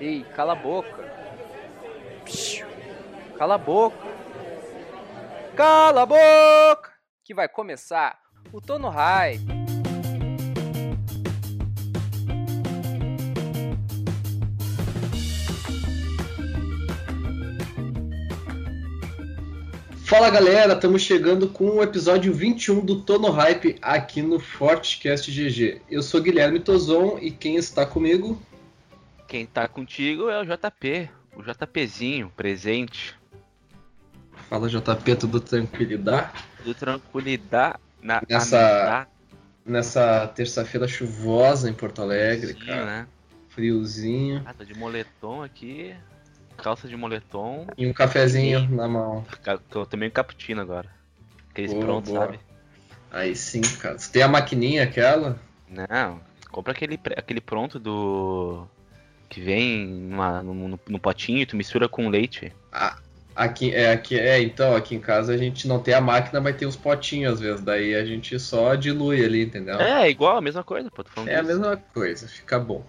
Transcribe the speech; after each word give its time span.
Ei, 0.00 0.24
cala 0.36 0.52
a 0.52 0.56
boca. 0.56 1.04
Cala 3.36 3.54
a 3.56 3.58
boca. 3.58 4.06
Cala 5.56 6.02
a 6.02 6.06
boca! 6.06 6.92
Que 7.24 7.34
vai 7.34 7.48
começar 7.48 8.16
o 8.52 8.60
Tono 8.60 8.88
Hype. 8.90 9.58
Fala 20.04 20.30
galera, 20.30 20.74
estamos 20.74 21.02
chegando 21.02 21.48
com 21.48 21.70
o 21.70 21.82
episódio 21.82 22.32
21 22.32 22.84
do 22.84 23.02
Tono 23.02 23.30
Hype 23.30 23.76
aqui 23.82 24.22
no 24.22 24.38
Fortecast 24.38 25.28
GG. 25.28 25.82
Eu 25.90 26.02
sou 26.02 26.22
Guilherme 26.22 26.60
Tozon 26.60 27.18
e 27.20 27.32
quem 27.32 27.56
está 27.56 27.84
comigo? 27.84 28.40
Quem 29.28 29.44
tá 29.44 29.68
contigo 29.68 30.30
é 30.30 30.40
o 30.40 30.44
JP, 30.44 31.10
o 31.36 31.42
JPzinho, 31.42 32.32
presente. 32.34 33.14
Fala 34.48 34.70
JP, 34.70 35.16
tudo 35.16 35.38
tranquilidade? 35.38 36.32
Tudo 36.56 36.74
tranquilidade 36.74 37.78
na 38.00 38.22
Nessa, 38.26 39.06
nessa 39.66 40.26
terça-feira 40.28 40.88
chuvosa 40.88 41.68
em 41.68 41.74
Porto 41.74 42.00
Alegre, 42.00 42.54
Friozinho, 42.54 42.66
cara. 42.74 42.86
né? 42.86 43.08
Friozinho. 43.50 44.42
Ah, 44.46 44.54
tô 44.54 44.64
de 44.64 44.74
moletom 44.74 45.42
aqui, 45.42 45.94
calça 46.56 46.88
de 46.88 46.96
moletom. 46.96 47.66
E 47.76 47.86
um 47.86 47.92
cafezinho 47.92 48.66
na 48.70 48.88
mão. 48.88 49.26
Tô 49.68 49.84
também 49.84 50.10
cappuccino 50.10 50.62
agora. 50.62 50.88
Aqueles 51.50 51.74
Boa, 51.74 51.84
prontos, 51.84 52.10
boa. 52.10 52.24
sabe? 52.24 52.40
Aí 53.10 53.36
sim, 53.36 53.60
cara. 53.60 53.98
Você 53.98 54.10
tem 54.10 54.22
a 54.22 54.28
maquininha 54.28 54.84
aquela? 54.84 55.38
Não, 55.68 56.18
compra 56.50 56.72
aquele, 56.72 56.98
aquele 57.14 57.42
pronto 57.42 57.78
do. 57.78 58.66
Que 59.28 59.40
vem 59.40 59.86
numa- 59.86 60.42
no, 60.42 60.54
no- 60.88 60.98
potinho 60.98 61.38
e 61.40 61.46
tu 61.46 61.56
mistura 61.56 61.88
com 61.88 62.08
leite. 62.08 62.52
Aqui, 63.36 63.72
é, 63.72 63.92
aqui, 63.92 64.18
é, 64.18 64.40
então, 64.42 64.74
aqui 64.74 64.96
em 64.96 65.00
casa 65.00 65.32
a 65.32 65.36
gente 65.36 65.68
não 65.68 65.78
tem 65.80 65.94
a 65.94 66.00
máquina, 66.00 66.40
mas 66.40 66.56
tem 66.56 66.66
os 66.66 66.74
potinhos 66.74 67.34
às 67.34 67.40
vezes. 67.40 67.60
Daí 67.60 67.94
a 67.94 68.04
gente 68.04 68.36
só 68.40 68.74
dilui 68.74 69.24
ali, 69.24 69.42
entendeu? 69.44 69.78
É, 69.80 70.10
igual, 70.10 70.38
a 70.38 70.40
mesma 70.40 70.64
coisa, 70.64 70.90
pô. 70.90 71.04
Tô 71.04 71.10
falando 71.10 71.28
É 71.28 71.36
a 71.36 71.40
disso. 71.40 71.52
mesma 71.52 71.76
coisa, 71.94 72.26
fica 72.26 72.58
bom. 72.58 72.84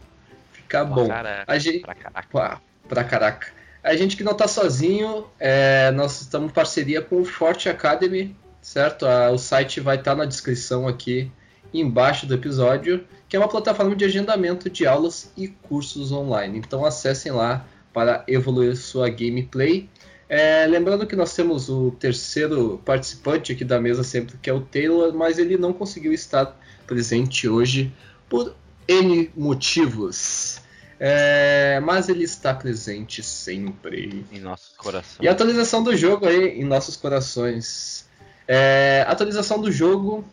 Fica 0.54 0.84
Pra 0.86 0.96
bom. 0.96 1.08
caraca, 1.08 1.44
A 1.52 1.60
gente, 1.60 1.80
pra 1.82 1.94
caraca. 1.94 2.28
Pá, 2.32 2.62
pra 2.88 3.04
caraca. 3.04 3.48
A 3.84 3.96
gente 3.96 4.18
que 4.18 4.24
não 4.24 4.34
tá 4.34 4.48
sozinho, 4.48 5.28
é, 5.40 5.92
nós 5.92 6.20
estamos 6.22 6.50
em 6.50 6.54
parceria 6.54 7.02
com 7.02 7.22
o 7.22 7.26
Forte 7.26 7.70
Academy, 7.70 8.36
certo? 8.62 9.06
Ah, 9.06 9.30
o 9.32 9.38
site 9.38 9.80
vai 9.80 9.98
estar 9.98 10.16
na 10.16 10.26
descrição 10.26 10.88
aqui 10.88 11.32
embaixo 11.74 12.26
do 12.26 12.34
episódio, 12.34 13.06
que 13.28 13.36
é 13.36 13.40
uma 13.40 13.48
plataforma 13.48 13.96
de 13.96 14.06
agendamento 14.06 14.70
de 14.70 14.86
aulas 14.86 15.32
e 15.38 15.48
cursos 15.48 16.12
online. 16.12 16.58
Então 16.58 16.86
acessem 16.86 17.32
lá 17.32 17.66
para 17.94 18.24
evoluir 18.28 18.76
sua 18.76 19.10
gameplay. 19.10 19.90
É, 20.28 20.68
lembrando 20.68 21.08
que 21.08 21.16
nós 21.16 21.36
temos 21.36 21.70
o 21.70 21.92
terceiro 21.92 22.80
participante 22.86 23.52
aqui 23.52 23.66
da 23.66 23.82
mesa 23.82 24.04
sempre, 24.04 24.38
que 24.40 24.50
é 24.50 24.54
o 24.54 24.62
Taylor, 24.62 25.14
mas 25.14 25.40
ele 25.40 25.58
não 25.58 25.74
conseguiu 25.74 26.14
estar 26.14 26.56
presente 26.86 27.48
hoje 27.48 27.92
por 28.28 28.56
N 28.88 29.32
motivos. 29.36 30.62
É, 31.00 31.80
mas 31.82 32.10
ele 32.10 32.26
está 32.26 32.54
presente 32.54 33.24
sempre. 33.24 34.26
Em 34.32 34.40
nossos 34.40 34.76
corações. 34.76 35.18
E 35.22 35.28
a 35.28 35.32
atualização 35.32 35.82
do 35.82 35.96
jogo 35.96 36.28
aí 36.28 36.60
em 36.60 36.66
nossos 36.66 36.98
corações. 36.98 38.08
É, 38.48 39.06
atualização 39.08 39.62
do 39.62 39.72
jogo. 39.72 40.26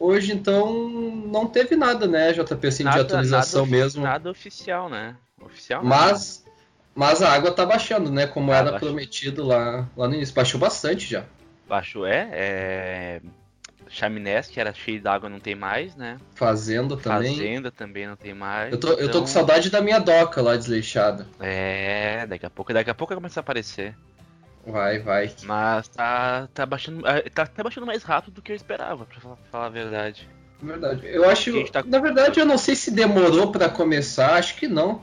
Hoje, 0.00 0.32
então, 0.32 0.88
não 0.88 1.46
teve 1.46 1.76
nada, 1.76 2.06
né, 2.06 2.32
JP, 2.32 2.66
assim, 2.66 2.84
de 2.84 2.98
atualização 2.98 3.66
nada, 3.66 3.76
mesmo. 3.76 4.02
Nada 4.02 4.30
oficial, 4.30 4.88
né? 4.88 5.14
Oficial 5.38 5.84
Mas, 5.84 6.42
mas 6.94 7.20
a 7.20 7.30
água 7.30 7.52
tá 7.52 7.66
baixando, 7.66 8.10
né? 8.10 8.26
Como 8.26 8.50
Ah, 8.50 8.56
era 8.56 8.70
baixou. 8.72 8.88
prometido 8.88 9.44
lá, 9.44 9.86
lá 9.94 10.08
no 10.08 10.14
início. 10.14 10.34
Baixou 10.34 10.58
bastante 10.58 11.06
já. 11.06 11.24
Baixo 11.68 12.06
é, 12.06 12.28
é. 12.32 13.20
Chaminés, 13.90 14.46
que 14.46 14.58
era 14.58 14.72
cheio 14.72 15.02
d'água, 15.02 15.28
não 15.28 15.40
tem 15.40 15.54
mais, 15.54 15.96
né? 15.96 16.16
Fazenda 16.34 16.96
também. 16.96 17.34
Fazenda 17.34 17.70
também 17.70 18.06
não 18.06 18.16
tem 18.16 18.32
mais. 18.32 18.72
Eu 18.72 18.78
tô, 18.78 18.88
eu 18.90 18.96
tô 18.96 19.04
então, 19.04 19.20
com 19.22 19.26
saudade 19.26 19.68
da 19.68 19.82
minha 19.82 19.98
doca 19.98 20.40
lá 20.40 20.56
desleixada. 20.56 21.26
É, 21.40 22.24
daqui 22.26 22.46
a 22.46 22.50
pouco, 22.50 22.72
daqui 22.72 22.88
a 22.88 22.94
pouco 22.94 23.12
vai 23.12 23.20
começar 23.20 23.40
a 23.40 23.42
aparecer. 23.42 23.94
Vai, 24.66 24.98
vai. 24.98 25.32
Mas 25.44 25.88
tá, 25.88 26.48
tá 26.52 26.66
baixando. 26.66 27.06
ah, 27.06 27.22
Tá 27.34 27.42
até 27.42 27.62
baixando 27.62 27.86
mais 27.86 28.02
rápido 28.02 28.34
do 28.34 28.42
que 28.42 28.52
eu 28.52 28.56
esperava, 28.56 29.04
pra 29.06 29.20
falar, 29.20 29.36
falar 29.50 29.66
a 29.66 29.70
verdade. 29.70 30.28
Verdade. 30.62 31.06
Eu 31.06 31.28
acho. 31.28 31.64
Tá- 31.70 31.82
Na 31.84 31.98
verdade, 31.98 32.38
eu 32.38 32.44
não 32.46 32.58
sei 32.58 32.76
se 32.76 32.90
demorou 32.90 33.50
pra 33.50 33.68
começar, 33.68 34.34
acho 34.34 34.56
que 34.56 34.68
não. 34.68 35.02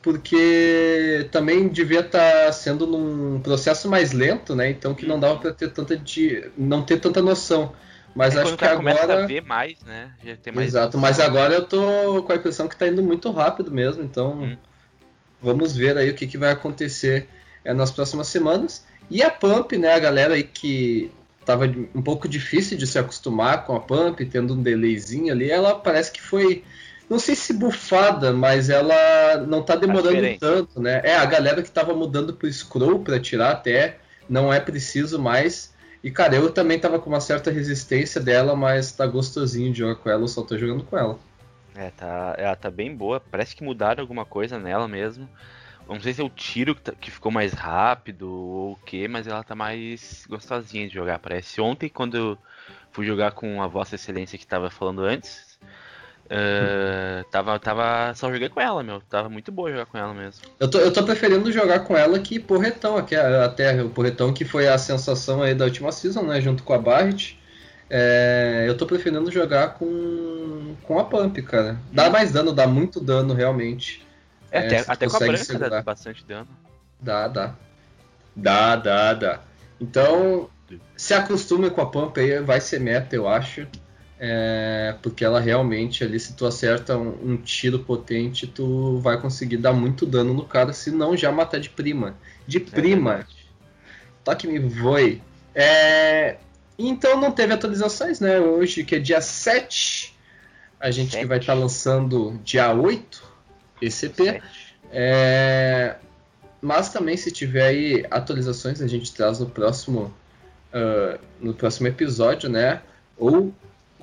Porque 0.00 1.28
também 1.30 1.68
devia 1.68 2.00
estar 2.00 2.52
sendo 2.52 2.86
num 2.86 3.40
processo 3.40 3.88
mais 3.88 4.12
lento, 4.12 4.54
né? 4.54 4.68
Então 4.70 4.94
que 4.94 5.06
não 5.06 5.18
dava 5.18 5.38
pra 5.38 5.52
ter 5.52 5.70
tanta 5.72 5.96
de. 5.96 6.50
não 6.56 6.82
ter 6.82 6.98
tanta 7.00 7.22
noção. 7.22 7.72
Mas 8.14 8.36
é 8.36 8.42
acho 8.42 8.56
que 8.56 8.64
agora. 8.64 9.24
a 9.24 9.26
ver 9.26 9.42
mais, 9.42 9.80
né? 9.84 10.12
Já 10.24 10.36
tem 10.36 10.52
mais 10.52 10.68
Exato, 10.68 10.96
noção. 10.98 11.00
mas 11.00 11.20
agora 11.20 11.54
eu 11.54 11.64
tô 11.64 12.22
com 12.24 12.32
a 12.32 12.36
impressão 12.36 12.68
que 12.68 12.76
tá 12.76 12.86
indo 12.86 13.02
muito 13.02 13.30
rápido 13.30 13.70
mesmo, 13.70 14.02
então 14.02 14.42
Hum. 14.42 14.56
vamos 15.40 15.74
ver 15.74 15.96
aí 15.96 16.10
o 16.10 16.14
que, 16.14 16.26
que 16.26 16.36
vai 16.36 16.50
acontecer 16.50 17.28
é, 17.64 17.72
nas 17.72 17.90
próximas 17.90 18.26
semanas. 18.26 18.84
E 19.10 19.22
a 19.22 19.30
Pump, 19.30 19.76
né, 19.76 19.94
a 19.94 19.98
galera 19.98 20.34
aí 20.34 20.42
que 20.42 21.10
tava 21.44 21.66
um 21.94 22.02
pouco 22.02 22.28
difícil 22.28 22.78
de 22.78 22.86
se 22.86 22.98
acostumar 22.98 23.64
com 23.64 23.74
a 23.74 23.80
Pump, 23.80 24.24
tendo 24.26 24.54
um 24.54 24.62
delayzinho 24.62 25.32
ali, 25.32 25.50
ela 25.50 25.74
parece 25.74 26.12
que 26.12 26.20
foi, 26.20 26.64
não 27.10 27.18
sei 27.18 27.34
se 27.34 27.52
bufada, 27.52 28.32
mas 28.32 28.70
ela 28.70 29.38
não 29.46 29.62
tá 29.62 29.76
demorando 29.76 30.14
diferente. 30.14 30.40
tanto, 30.40 30.80
né? 30.80 31.00
É, 31.04 31.16
a 31.16 31.24
galera 31.24 31.62
que 31.62 31.70
tava 31.70 31.94
mudando 31.94 32.32
pro 32.32 32.50
scroll 32.50 33.00
pra 33.00 33.20
tirar 33.20 33.50
até, 33.50 33.98
não 34.28 34.52
é 34.52 34.60
preciso 34.60 35.18
mais. 35.18 35.72
E, 36.02 36.10
cara, 36.10 36.34
eu 36.34 36.50
também 36.50 36.78
tava 36.78 36.98
com 36.98 37.10
uma 37.10 37.20
certa 37.20 37.50
resistência 37.50 38.20
dela, 38.20 38.56
mas 38.56 38.92
tá 38.92 39.06
gostosinho 39.06 39.72
de 39.72 39.80
jogar 39.80 39.96
com 39.96 40.10
ela, 40.10 40.22
eu 40.22 40.28
só 40.28 40.42
tô 40.42 40.56
jogando 40.58 40.84
com 40.84 40.98
ela. 40.98 41.18
É, 41.74 41.90
tá, 41.90 42.34
ela 42.36 42.56
tá 42.56 42.70
bem 42.70 42.94
boa. 42.94 43.20
Parece 43.20 43.56
que 43.56 43.64
mudaram 43.64 44.02
alguma 44.02 44.24
coisa 44.24 44.58
nela 44.58 44.86
mesmo. 44.88 45.28
Não 45.94 46.00
sei 46.02 46.12
se 46.14 46.20
é 46.20 46.24
o 46.24 46.30
tiro 46.30 46.74
que, 46.74 46.82
tá- 46.82 46.92
que 46.98 47.10
ficou 47.10 47.30
mais 47.32 47.52
rápido 47.52 48.30
ou 48.30 48.72
o 48.72 48.76
que, 48.84 49.06
mas 49.08 49.26
ela 49.26 49.42
tá 49.44 49.54
mais 49.54 50.24
gostosinha 50.28 50.86
de 50.88 50.94
jogar. 50.94 51.18
Parece 51.18 51.60
ontem, 51.60 51.88
quando 51.88 52.16
eu 52.16 52.38
fui 52.92 53.06
jogar 53.06 53.32
com 53.32 53.62
a 53.62 53.66
Vossa 53.66 53.94
Excelência 53.94 54.38
que 54.38 54.46
tava 54.46 54.70
falando 54.70 55.02
antes, 55.02 55.58
eh, 56.30 57.24
tava, 57.30 57.58
tava. 57.58 58.14
Só 58.14 58.32
joguei 58.32 58.48
com 58.48 58.60
ela, 58.60 58.82
meu. 58.82 59.00
Tava 59.02 59.28
muito 59.28 59.50
boa 59.52 59.70
jogar 59.70 59.86
com 59.86 59.98
ela 59.98 60.14
mesmo. 60.14 60.42
Eu 60.58 60.70
tô, 60.70 60.78
eu 60.78 60.92
tô 60.92 61.02
preferindo 61.04 61.50
jogar 61.52 61.80
com 61.80 61.96
ela 61.96 62.18
que 62.18 62.38
Porretão, 62.38 62.96
aqui, 62.96 63.14
até 63.14 63.82
o 63.82 63.90
Porretão 63.90 64.32
que 64.32 64.44
foi 64.44 64.68
a 64.68 64.78
sensação 64.78 65.42
aí 65.42 65.54
da 65.54 65.64
última 65.64 65.92
season, 65.92 66.22
né, 66.22 66.40
junto 66.40 66.62
com 66.62 66.72
a 66.72 66.78
Barret. 66.78 67.36
É, 67.90 68.64
eu 68.66 68.76
tô 68.76 68.86
preferindo 68.86 69.30
jogar 69.30 69.74
com, 69.74 70.74
com 70.82 70.98
a 70.98 71.04
Pump, 71.04 71.42
cara. 71.42 71.78
Dá 71.92 72.08
mais 72.08 72.32
dano, 72.32 72.52
dá 72.52 72.66
muito 72.66 72.98
dano 73.00 73.34
realmente. 73.34 74.06
É, 74.52 74.58
É, 74.58 74.80
até, 74.80 74.92
até 74.92 75.08
com 75.08 75.16
a 75.16 75.18
branca 75.20 75.38
dá 75.38 75.44
segurar. 75.44 75.82
bastante 75.82 76.24
dano. 76.24 76.48
Dá, 77.00 77.26
dá. 77.26 77.54
Dá, 78.36 78.76
dá, 78.76 79.14
dá. 79.14 79.40
Então, 79.80 80.48
se 80.96 81.14
acostume 81.14 81.70
com 81.70 81.80
a 81.80 81.86
Pump 81.86 82.18
aí, 82.18 82.40
vai 82.40 82.60
ser 82.60 82.78
meta, 82.80 83.16
eu 83.16 83.26
acho. 83.28 83.66
É, 84.24 84.94
porque 85.02 85.24
ela 85.24 85.40
realmente 85.40 86.04
ali, 86.04 86.20
se 86.20 86.34
tu 86.34 86.46
acerta 86.46 86.96
um, 86.96 87.32
um 87.32 87.36
tiro 87.36 87.80
potente, 87.80 88.46
tu 88.46 88.98
vai 89.00 89.20
conseguir 89.20 89.56
dar 89.56 89.72
muito 89.72 90.06
dano 90.06 90.32
no 90.32 90.44
cara, 90.44 90.72
se 90.72 90.92
não 90.92 91.16
já 91.16 91.32
matar 91.32 91.58
de 91.58 91.68
prima. 91.70 92.14
De 92.46 92.60
prima, 92.60 93.10
verdade. 93.16 93.36
toque 94.22 94.46
me 94.46 94.60
voe. 94.60 95.20
É, 95.54 96.36
então 96.78 97.20
não 97.20 97.32
teve 97.32 97.52
atualizações, 97.52 98.20
né? 98.20 98.38
Hoje, 98.38 98.84
que 98.84 98.94
é 98.94 98.98
dia 99.00 99.20
7, 99.20 100.16
a 100.78 100.90
gente 100.92 101.08
que 101.08 101.16
Sete. 101.16 101.26
vai 101.26 101.38
estar 101.38 101.54
lançando 101.54 102.38
dia 102.44 102.72
8, 102.72 103.31
ECP. 103.86 104.42
É, 104.90 105.96
mas 106.60 106.90
também 106.90 107.16
se 107.16 107.30
tiver 107.30 107.66
aí 107.66 108.06
atualizações 108.10 108.80
a 108.80 108.86
gente 108.86 109.12
traz 109.12 109.40
no 109.40 109.46
próximo 109.46 110.14
ah, 110.72 111.18
no 111.40 111.52
próximo 111.52 111.88
episódio, 111.88 112.48
né? 112.48 112.80
Ou 113.18 113.52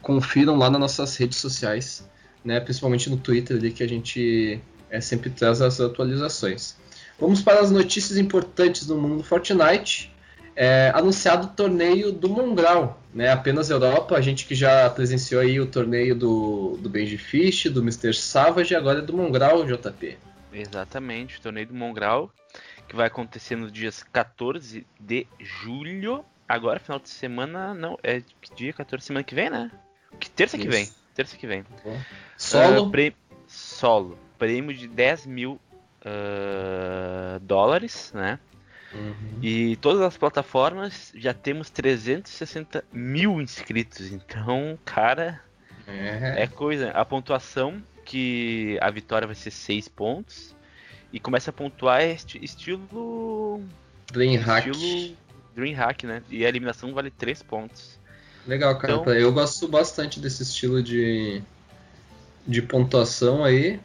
confiram 0.01 0.55
lá 0.55 0.69
nas 0.69 0.79
nossas 0.79 1.17
redes 1.17 1.39
sociais, 1.39 2.07
né? 2.45 2.59
Principalmente 2.59 3.09
no 3.09 3.17
Twitter 3.17 3.57
ali 3.57 3.71
que 3.71 3.83
a 3.83 3.87
gente 3.87 4.61
é, 4.89 5.01
sempre 5.01 5.29
traz 5.29 5.61
as 5.61 5.81
atualizações. 5.81 6.77
Vamos 7.19 7.41
para 7.41 7.59
as 7.59 7.71
notícias 7.71 8.17
importantes 8.17 8.85
do 8.85 8.95
mundo 8.95 9.23
Fortnite. 9.23 10.13
É, 10.55 10.91
anunciado 10.93 11.47
o 11.47 11.49
torneio 11.51 12.11
do 12.11 12.27
Mongrau, 12.27 12.98
né? 13.13 13.29
Apenas 13.31 13.69
Europa, 13.69 14.15
a 14.15 14.21
gente 14.21 14.45
que 14.45 14.55
já 14.55 14.89
presenciou 14.89 15.41
aí 15.41 15.59
o 15.59 15.65
torneio 15.67 16.15
do, 16.15 16.77
do 16.81 16.89
Benji 16.89 17.17
Fish, 17.17 17.65
do 17.65 17.81
Mr. 17.81 18.13
Savage, 18.13 18.73
e 18.73 18.77
agora 18.77 18.99
é 18.99 19.01
do 19.01 19.13
Mongrau, 19.13 19.65
JP. 19.65 20.17
Exatamente, 20.53 21.37
o 21.37 21.41
torneio 21.41 21.67
do 21.67 21.73
Mongrau, 21.73 22.31
que 22.87 22.95
vai 22.95 23.07
acontecer 23.07 23.55
nos 23.55 23.71
dias 23.71 24.03
14 24.03 24.85
de 24.99 25.27
julho. 25.39 26.23
Agora, 26.47 26.79
final 26.79 26.99
de 26.99 27.09
semana, 27.09 27.73
não, 27.75 27.97
é 28.01 28.21
que 28.41 28.55
dia 28.55 28.73
14 28.73 29.05
semana 29.05 29.23
que 29.23 29.35
vem, 29.35 29.49
né? 29.49 29.69
Que 30.19 30.29
terça 30.29 30.57
que 30.57 30.63
Isso. 30.67 30.71
vem. 30.71 30.89
Terça 31.13 31.37
que 31.37 31.45
vem. 31.45 31.63
Solo, 32.37 32.85
Ah, 32.87 32.89
pre- 32.89 33.15
Solo. 33.47 34.17
Prêmio 34.39 34.75
de 34.75 34.87
10 34.87 35.25
mil 35.27 35.59
uh, 36.05 37.39
dólares, 37.41 38.11
né? 38.13 38.39
Uhum. 38.93 39.39
E 39.41 39.75
todas 39.77 40.01
as 40.01 40.17
plataformas 40.17 41.11
já 41.15 41.33
temos 41.33 41.69
360 41.69 42.83
mil 42.91 43.39
inscritos. 43.41 44.11
Então, 44.11 44.77
cara, 44.83 45.39
É. 45.87 46.43
é 46.43 46.47
coisa. 46.47 46.89
A 46.91 47.05
pontuação 47.05 47.81
que 48.05 48.77
a 48.81 48.89
vitória 48.89 49.27
vai 49.27 49.35
ser 49.35 49.51
6 49.51 49.87
pontos. 49.87 50.55
E 51.11 51.19
começa 51.19 51.49
a 51.49 51.53
pontuar 51.53 52.01
esti- 52.03 52.43
estilo. 52.43 53.63
Dreamhack. 54.11 54.69
Estilo 54.69 55.17
Dreamhack, 55.55 56.05
né? 56.07 56.21
E 56.29 56.45
a 56.45 56.49
eliminação 56.49 56.93
vale 56.93 57.09
3 57.11 57.41
pontos. 57.43 57.99
Legal, 58.47 58.77
cara. 58.77 58.93
Então- 58.93 59.13
Eu 59.13 59.31
gosto 59.33 59.67
bastante 59.67 60.19
desse 60.19 60.43
estilo 60.43 60.81
de, 60.81 61.41
de 62.47 62.61
pontuação 62.61 63.43
aí. 63.43 63.79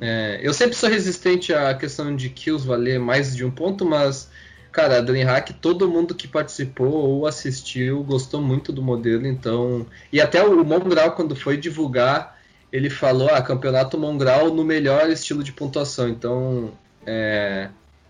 É, 0.00 0.38
eu 0.42 0.54
sempre 0.54 0.76
sou 0.76 0.88
resistente 0.88 1.52
à 1.52 1.74
questão 1.74 2.14
de 2.14 2.28
kills 2.30 2.64
valer 2.66 2.98
mais 3.00 3.34
de 3.36 3.44
um 3.44 3.50
ponto, 3.50 3.84
mas, 3.84 4.30
cara, 4.72 4.98
a 4.98 5.00
Dreamhack, 5.00 5.54
todo 5.54 5.88
mundo 5.88 6.14
que 6.14 6.28
participou 6.28 6.92
ou 6.92 7.26
assistiu 7.26 8.02
gostou 8.04 8.40
muito 8.40 8.72
do 8.72 8.82
modelo, 8.82 9.26
então. 9.26 9.86
E 10.12 10.20
até 10.20 10.42
o 10.42 10.64
Mongrau, 10.64 11.12
quando 11.12 11.34
foi 11.36 11.56
divulgar, 11.56 12.38
ele 12.72 12.90
falou: 12.90 13.28
ah, 13.30 13.40
campeonato 13.42 13.98
Mongrau 13.98 14.52
no 14.54 14.64
melhor 14.64 15.08
estilo 15.10 15.42
de 15.42 15.52
pontuação. 15.52 16.08
Então, 16.08 16.72
é, 17.06 17.68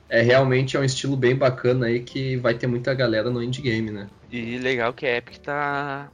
é 0.09 0.21
realmente 0.23 0.77
é 0.77 0.81
um 0.81 0.85
estilo 0.85 1.17
bem 1.17 1.37
bacana 1.37 1.87
aí 1.87 2.01
que 2.01 2.37
vai 2.37 2.55
ter 2.55 2.67
muita 2.67 2.93
galera 2.95 3.31
no 3.31 3.43
endgame, 3.43 3.91
né? 3.91 4.09
E 4.31 4.59
legal 4.59 4.93
que 4.93 5.07
a 5.07 5.17
Epic 5.17 5.39
tá. 5.39 6.11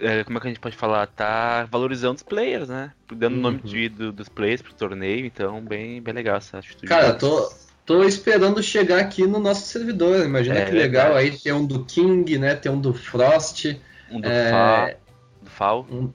é, 0.00 0.22
como 0.24 0.38
é 0.38 0.40
que 0.40 0.46
a 0.46 0.50
gente 0.50 0.60
pode 0.60 0.76
falar? 0.76 1.06
Tá 1.06 1.66
valorizando 1.70 2.16
os 2.16 2.22
players, 2.22 2.68
né? 2.68 2.92
Dando 3.12 3.36
o 3.36 3.40
nome 3.40 3.56
Uhum. 3.64 3.70
de- 3.70 3.88
do- 3.88 4.12
dos 4.12 4.28
players 4.28 4.62
pro 4.62 4.72
torneio, 4.74 5.26
então 5.26 5.60
bem, 5.60 6.00
bem 6.00 6.14
legal 6.14 6.36
essa 6.36 6.58
atitude. 6.58 6.86
Cara, 6.86 7.12
tô, 7.14 7.52
tô 7.88 8.04
esperando 8.04 8.62
chegar 8.62 9.00
aqui 9.00 9.26
no 9.26 9.40
nosso 9.40 9.66
servidor. 9.66 10.24
Imagina 10.24 10.60
É 10.60 10.64
que 10.64 10.72
legal 10.72 11.14
verdade. 11.14 11.30
aí 11.32 11.38
ter 11.38 11.52
um 11.52 11.66
do 11.66 11.84
King, 11.84 12.38
né? 12.38 12.54
Ter 12.54 12.68
um 12.68 12.80
do 12.80 12.92
Frost, 12.92 13.64
Um 14.10 14.20
do 14.20 14.28
é, 14.28 14.50
Fal. 14.50 15.00
Do 15.42 15.50
Fal. 15.50 15.86
um 15.90 16.12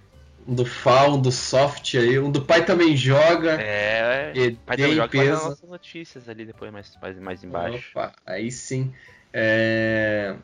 do 0.55 0.65
Fall, 0.65 1.15
um 1.15 1.21
do 1.21 1.31
Soft 1.31 1.95
aí, 1.95 2.19
um 2.19 2.31
do 2.31 2.45
pai 2.45 2.65
também 2.65 2.95
joga. 2.97 3.61
É, 3.61 4.31
E 4.35 4.51
Pai 4.51 4.77
dar 4.77 5.07
peso. 5.09 5.49
nossas 5.49 5.69
notícias 5.69 6.29
ali 6.29 6.45
depois, 6.45 6.71
mais, 6.71 6.97
mais, 7.01 7.19
mais 7.19 7.43
embaixo. 7.43 7.89
Opa, 7.95 8.13
aí 8.25 8.51
sim. 8.51 8.93
É, 9.33 10.35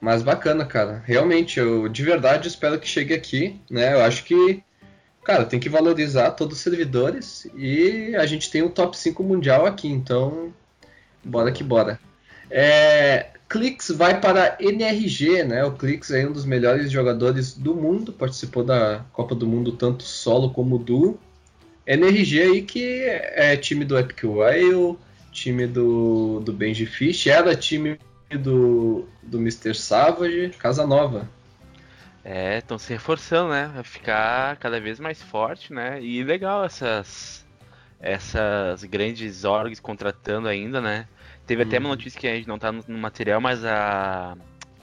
Mas 0.00 0.22
bacana, 0.22 0.66
cara. 0.66 1.02
Realmente, 1.06 1.58
eu 1.58 1.88
de 1.88 2.02
verdade 2.02 2.48
espero 2.48 2.78
que 2.80 2.86
chegue 2.88 3.14
aqui, 3.14 3.60
né? 3.70 3.94
Eu 3.94 4.02
acho 4.02 4.24
que, 4.24 4.62
cara, 5.28 5.44
tem 5.44 5.60
que 5.60 5.68
valorizar 5.68 6.30
todos 6.30 6.56
os 6.56 6.62
servidores 6.62 7.46
e 7.54 8.16
a 8.16 8.24
gente 8.24 8.50
tem 8.50 8.62
o 8.62 8.70
top 8.70 8.96
5 8.96 9.22
mundial 9.22 9.66
aqui, 9.66 9.86
então 9.86 10.54
bora 11.22 11.52
que 11.52 11.62
bora. 11.62 12.00
É, 12.50 13.26
Clix 13.46 13.90
vai 13.90 14.18
para 14.22 14.56
NRG, 14.58 15.44
né? 15.44 15.62
O 15.66 15.72
Clix 15.72 16.10
é 16.12 16.26
um 16.26 16.32
dos 16.32 16.46
melhores 16.46 16.90
jogadores 16.90 17.52
do 17.52 17.74
mundo, 17.74 18.10
participou 18.10 18.64
da 18.64 19.04
Copa 19.12 19.34
do 19.34 19.46
Mundo 19.46 19.72
tanto 19.72 20.02
solo 20.02 20.48
como 20.48 20.78
duo. 20.78 21.20
NRG 21.86 22.40
aí 22.40 22.62
que 22.62 23.02
é 23.02 23.54
time 23.54 23.84
do 23.84 23.98
Epic 23.98 24.24
Whale, 24.24 24.96
time 25.30 25.66
do, 25.66 26.40
do 26.40 26.54
Benji 26.54 26.86
Fish, 26.86 27.26
era 27.26 27.54
time 27.54 27.98
do, 28.30 29.04
do 29.22 29.36
Mr. 29.36 29.74
Savage, 29.74 30.54
Casa 30.58 30.86
Nova. 30.86 31.28
É, 32.30 32.58
estão 32.58 32.78
se 32.78 32.92
reforçando, 32.92 33.50
né? 33.52 33.68
Vai 33.68 33.82
ficar 33.84 34.56
cada 34.58 34.78
vez 34.80 35.00
mais 35.00 35.22
forte, 35.22 35.72
né? 35.72 36.02
E 36.02 36.22
legal 36.22 36.62
essas 36.64 37.46
essas 38.00 38.84
grandes 38.84 39.44
orgs 39.44 39.80
contratando 39.80 40.46
ainda, 40.48 40.80
né? 40.80 41.08
Teve 41.46 41.62
até 41.62 41.78
uma 41.78 41.88
Uhum. 41.88 41.88
notícia 41.88 42.20
que 42.20 42.28
a 42.28 42.34
gente 42.36 42.46
não 42.46 42.58
tá 42.58 42.70
no, 42.70 42.84
no 42.86 42.98
material, 42.98 43.40
mas 43.40 43.64
a 43.64 44.36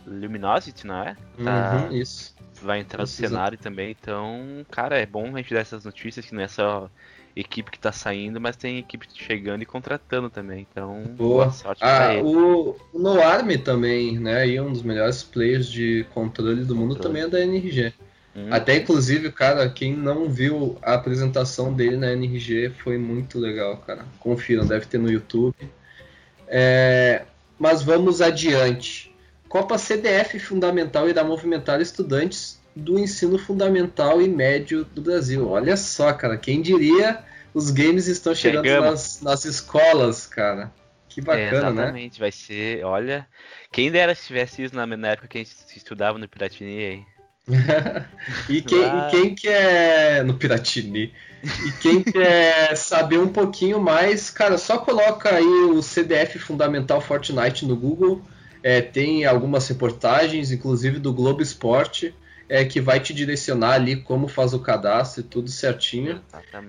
Luminosity, 0.05 0.85
não 0.87 0.95
é? 1.03 1.15
Tá, 1.43 1.87
Uhum, 1.89 1.95
isso. 1.95 2.35
vai 2.61 2.79
entrar 2.79 2.99
Precisa- 3.03 3.23
no 3.23 3.29
cenário 3.29 3.57
também, 3.57 3.91
então, 3.99 4.65
cara, 4.71 4.97
é 4.97 5.05
bom 5.05 5.33
a 5.35 5.37
gente 5.37 5.53
dar 5.53 5.59
essas 5.61 5.83
notícias 5.85 6.25
que 6.25 6.33
não 6.35 6.41
é 6.41 6.47
só 6.47 6.89
equipe 7.35 7.69
que 7.71 7.79
tá 7.79 7.91
saindo, 7.91 8.39
mas 8.39 8.55
tem 8.55 8.77
equipe 8.77 9.05
chegando 9.13 9.61
e 9.61 9.65
contratando 9.65 10.29
também, 10.29 10.65
então 10.71 11.03
Boa. 11.17 11.45
boa 11.45 11.51
sorte 11.51 11.79
pra 11.79 12.07
Ah, 12.07 12.13
ele. 12.13 12.23
o, 12.23 12.75
Noarme 12.93 13.57
também, 13.57 14.17
né? 14.19 14.47
E 14.47 14.59
um 14.61 14.71
dos 14.71 14.83
melhores 14.83 15.21
players 15.21 15.67
de 15.69 16.05
controle 16.13 16.63
do 16.63 16.75
mundo 16.75 16.95
Controle. 16.95 17.07
também 17.19 17.23
é 17.23 17.27
da 17.27 17.41
NRG. 17.41 17.93
Hum, 18.37 18.47
Até 18.51 18.75
inclusive, 18.77 19.31
cara, 19.31 19.69
quem 19.69 19.93
não 19.95 20.29
viu 20.29 20.77
a 20.81 20.93
apresentação 20.93 21.73
dele 21.73 21.97
na 21.97 22.11
NRG 22.13 22.69
foi 22.69 22.97
muito 22.97 23.37
legal, 23.39 23.77
cara. 23.77 24.05
Confiram, 24.19 24.65
deve 24.65 24.85
ter 24.85 24.97
no 24.97 25.09
YouTube. 25.11 25.55
É, 26.47 27.25
mas 27.57 27.81
vamos 27.81 28.21
adiante. 28.21 29.14
Copa 29.49 29.77
CDF 29.77 30.39
Fundamental 30.39 31.07
irá 31.09 31.23
movimentar 31.23 31.79
estudantes 31.81 32.59
do 32.75 32.99
ensino 32.99 33.37
fundamental 33.37 34.21
e 34.21 34.27
médio 34.27 34.83
do 34.83 35.01
Brasil. 35.01 35.47
Olha 35.49 35.77
só, 35.77 36.11
cara, 36.13 36.35
quem 36.37 36.61
diria 36.61 37.23
os 37.53 37.71
games 37.71 38.07
estão 38.07 38.35
chegando 38.35 38.81
nas, 38.81 39.21
nas 39.21 39.45
escolas, 39.45 40.27
cara. 40.27 40.71
Que 41.07 41.21
É, 41.21 41.23
bacana, 41.23 41.71
né? 41.71 41.81
exatamente, 41.83 42.19
vai 42.19 42.31
ser, 42.31 42.83
olha, 42.83 43.25
quem 43.71 43.89
dera 43.89 44.13
se 44.13 44.27
tivesse 44.27 44.63
isso 44.63 44.75
na, 44.75 44.85
na 44.85 45.07
época 45.09 45.29
que 45.29 45.37
a 45.37 45.41
gente 45.41 45.55
estudava 45.75 46.17
no 46.17 46.27
Piratini 46.27 46.77
aí. 46.85 47.03
E 48.49 48.61
quem, 48.61 48.83
Ah. 48.83 49.07
e 49.07 49.11
quem 49.11 49.35
quer. 49.35 50.25
No 50.25 50.33
Piratini. 50.33 51.13
E 51.43 51.71
quem 51.79 52.03
quer 52.03 52.75
saber 52.75 53.19
um 53.19 53.27
pouquinho 53.27 53.79
mais, 53.79 54.29
cara, 54.31 54.57
só 54.57 54.79
coloca 54.79 55.33
aí 55.33 55.45
o 55.45 55.81
CDF 55.81 56.39
Fundamental 56.39 56.99
Fortnite 56.99 57.65
no 57.65 57.75
Google. 57.75 58.21
É, 58.67 58.81
tem 58.81 59.25
algumas 59.25 59.67
reportagens, 59.67 60.51
inclusive 60.51 60.97
do 60.97 61.13
Globo 61.13 61.43
Esporte, 61.43 62.15
é, 62.49 62.65
que 62.65 62.81
vai 62.81 62.99
te 62.99 63.13
direcionar 63.13 63.73
ali 63.73 63.95
como 63.95 64.27
faz 64.27 64.55
o 64.55 64.59
cadastro 64.59 65.21
e 65.21 65.23
tudo 65.23 65.51
certinho. 65.51 66.19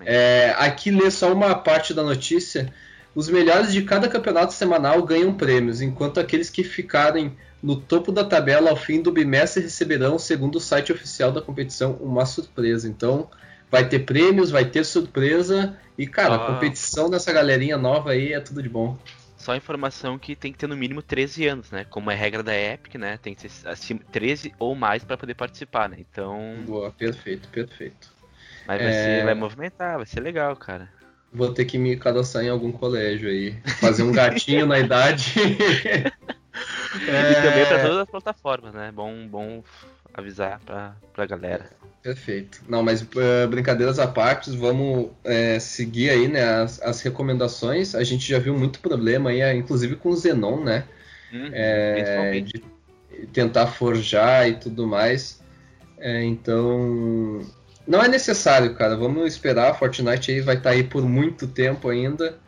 É, 0.04 0.54
aqui 0.58 0.90
lê 0.90 1.10
só 1.10 1.32
uma 1.32 1.54
parte 1.54 1.94
da 1.94 2.02
notícia. 2.02 2.70
Os 3.14 3.30
melhores 3.30 3.72
de 3.72 3.80
cada 3.80 4.08
campeonato 4.08 4.52
semanal 4.52 5.02
ganham 5.04 5.32
prêmios, 5.32 5.80
enquanto 5.80 6.20
aqueles 6.20 6.50
que 6.50 6.62
ficarem 6.62 7.34
no 7.62 7.76
topo 7.76 8.12
da 8.12 8.22
tabela 8.22 8.68
ao 8.68 8.76
fim 8.76 9.00
do 9.00 9.10
bimestre 9.10 9.62
receberão, 9.62 10.18
segundo 10.18 10.56
o 10.56 10.60
site 10.60 10.92
oficial 10.92 11.32
da 11.32 11.40
competição, 11.40 11.92
uma 11.92 12.26
surpresa. 12.26 12.86
Então, 12.86 13.30
vai 13.70 13.88
ter 13.88 14.00
prêmios, 14.00 14.50
vai 14.50 14.66
ter 14.66 14.84
surpresa. 14.84 15.74
E, 15.96 16.06
cara, 16.06 16.34
a 16.34 16.44
Ah. 16.44 16.52
competição 16.52 17.08
dessa 17.08 17.32
galerinha 17.32 17.78
nova 17.78 18.10
aí 18.10 18.34
é 18.34 18.40
tudo 18.40 18.62
de 18.62 18.68
bom. 18.68 18.98
Só 19.36 19.54
informação 19.54 20.18
que 20.18 20.34
tem 20.34 20.52
que 20.52 20.58
ter 20.58 20.66
no 20.66 20.76
mínimo 20.76 21.02
13 21.02 21.46
anos, 21.46 21.70
né? 21.70 21.84
Como 21.84 22.10
é 22.10 22.14
regra 22.14 22.42
da 22.42 22.54
Epic, 22.54 22.94
né? 22.96 23.16
Tem 23.18 23.34
que 23.34 23.48
ser 23.48 23.68
acima, 23.68 24.00
13 24.10 24.52
ou 24.58 24.74
mais 24.74 25.04
para 25.04 25.16
poder 25.16 25.34
participar, 25.34 25.88
né? 25.88 25.98
Então, 26.00 26.64
Boa, 26.66 26.90
perfeito, 26.90 27.48
perfeito. 27.48 28.10
mas 28.66 28.80
vai, 28.80 28.88
É. 28.88 28.92
ser, 28.92 29.24
vai 29.24 29.34
movimentar, 29.34 29.96
vai 29.96 30.06
ser 30.06 30.20
legal, 30.20 30.56
cara. 30.56 30.90
Vou 31.32 31.52
ter 31.52 31.64
que 31.66 31.76
me 31.76 31.96
cadastrar 31.96 32.44
em 32.44 32.48
algum 32.48 32.72
colégio 32.72 33.28
aí. 33.28 33.54
Fazer 33.80 34.02
um 34.02 34.12
gatinho 34.12 34.66
na 34.66 34.78
idade. 34.78 35.34
E 37.06 37.34
também 37.42 37.62
É. 37.62 37.66
para 37.66 37.78
todas 37.78 37.98
as 37.98 38.08
plataformas, 38.08 38.72
né? 38.72 38.90
Bom, 38.90 39.28
bom 39.28 39.62
avisar 40.16 40.60
pra, 40.64 40.96
pra 41.12 41.26
galera. 41.26 41.70
Perfeito. 42.02 42.62
Não, 42.68 42.82
mas 42.82 43.04
eh, 43.16 43.46
brincadeiras 43.48 43.98
à 43.98 44.06
parte, 44.06 44.56
vamos 44.56 45.10
eh, 45.24 45.58
seguir 45.58 46.10
aí, 46.10 46.28
né, 46.28 46.44
as, 46.62 46.80
as 46.80 47.00
recomendações. 47.02 47.94
A 47.94 48.04
gente 48.04 48.28
já 48.28 48.38
viu 48.38 48.56
muito 48.56 48.78
problema 48.80 49.30
aí, 49.30 49.40
eh, 49.40 49.54
inclusive 49.54 49.96
com 49.96 50.10
o 50.10 50.16
Zenon, 50.16 50.62
né? 50.62 50.84
É, 51.52 52.40
de 52.40 52.62
tentar 53.32 53.66
forjar 53.66 54.48
e 54.48 54.54
tudo 54.54 54.86
mais. 54.86 55.42
É, 55.98 56.22
então, 56.22 57.40
não 57.86 58.02
é 58.02 58.08
necessário, 58.08 58.74
cara. 58.74 58.96
Vamos 58.96 59.26
esperar. 59.26 59.70
A 59.70 59.74
Fortnite 59.74 60.30
aí 60.30 60.40
vai 60.40 60.56
estar 60.56 60.70
aí 60.70 60.84
por 60.84 61.02
muito 61.02 61.46
tempo 61.46 61.88
ainda. 61.88 62.38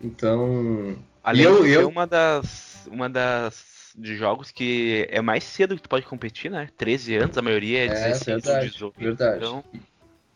Então, 0.00 0.96
Além 1.22 1.44
eu- 1.44 1.66
eu- 1.66 1.88
uma 1.88 2.06
das. 2.06 2.86
Uma 2.90 3.08
das. 3.08 3.67
De 3.96 4.16
jogos 4.16 4.50
que 4.50 5.06
é 5.10 5.20
mais 5.20 5.44
cedo 5.44 5.76
que 5.76 5.82
tu 5.82 5.88
pode 5.88 6.06
competir, 6.06 6.50
né? 6.50 6.68
13 6.76 7.16
anos, 7.16 7.38
a 7.38 7.42
maioria 7.42 7.80
é 7.80 7.86
É, 7.86 7.88
16 7.88 8.28
ou 8.28 8.42
verdade, 8.42 8.70
18. 8.70 8.94
verdade. 8.98 9.36
Então, 9.38 9.64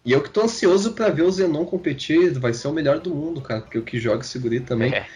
e 0.05 0.13
eu 0.13 0.21
que 0.21 0.31
tô 0.31 0.43
ansioso 0.43 0.93
pra 0.93 1.11
ver 1.11 1.23
o 1.23 1.31
Zenon 1.31 1.65
competir. 1.65 2.33
Vai 2.39 2.53
ser 2.53 2.69
o 2.69 2.73
melhor 2.73 2.99
do 2.99 3.15
mundo, 3.15 3.41
cara. 3.41 3.61
Porque 3.61 3.79
o 3.79 3.83
que 3.83 4.01
joga 4.01 4.23
esse 4.23 4.39
guri 4.39 4.61
também. 4.61 4.93
é, 4.93 5.07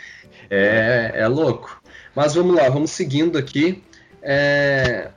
É, 0.48 1.12
é 1.16 1.26
louco. 1.26 1.82
Mas 2.14 2.34
vamos 2.34 2.54
lá, 2.54 2.68
vamos 2.68 2.90
seguindo 2.90 3.36
aqui. 3.36 3.82
É... 4.22 5.10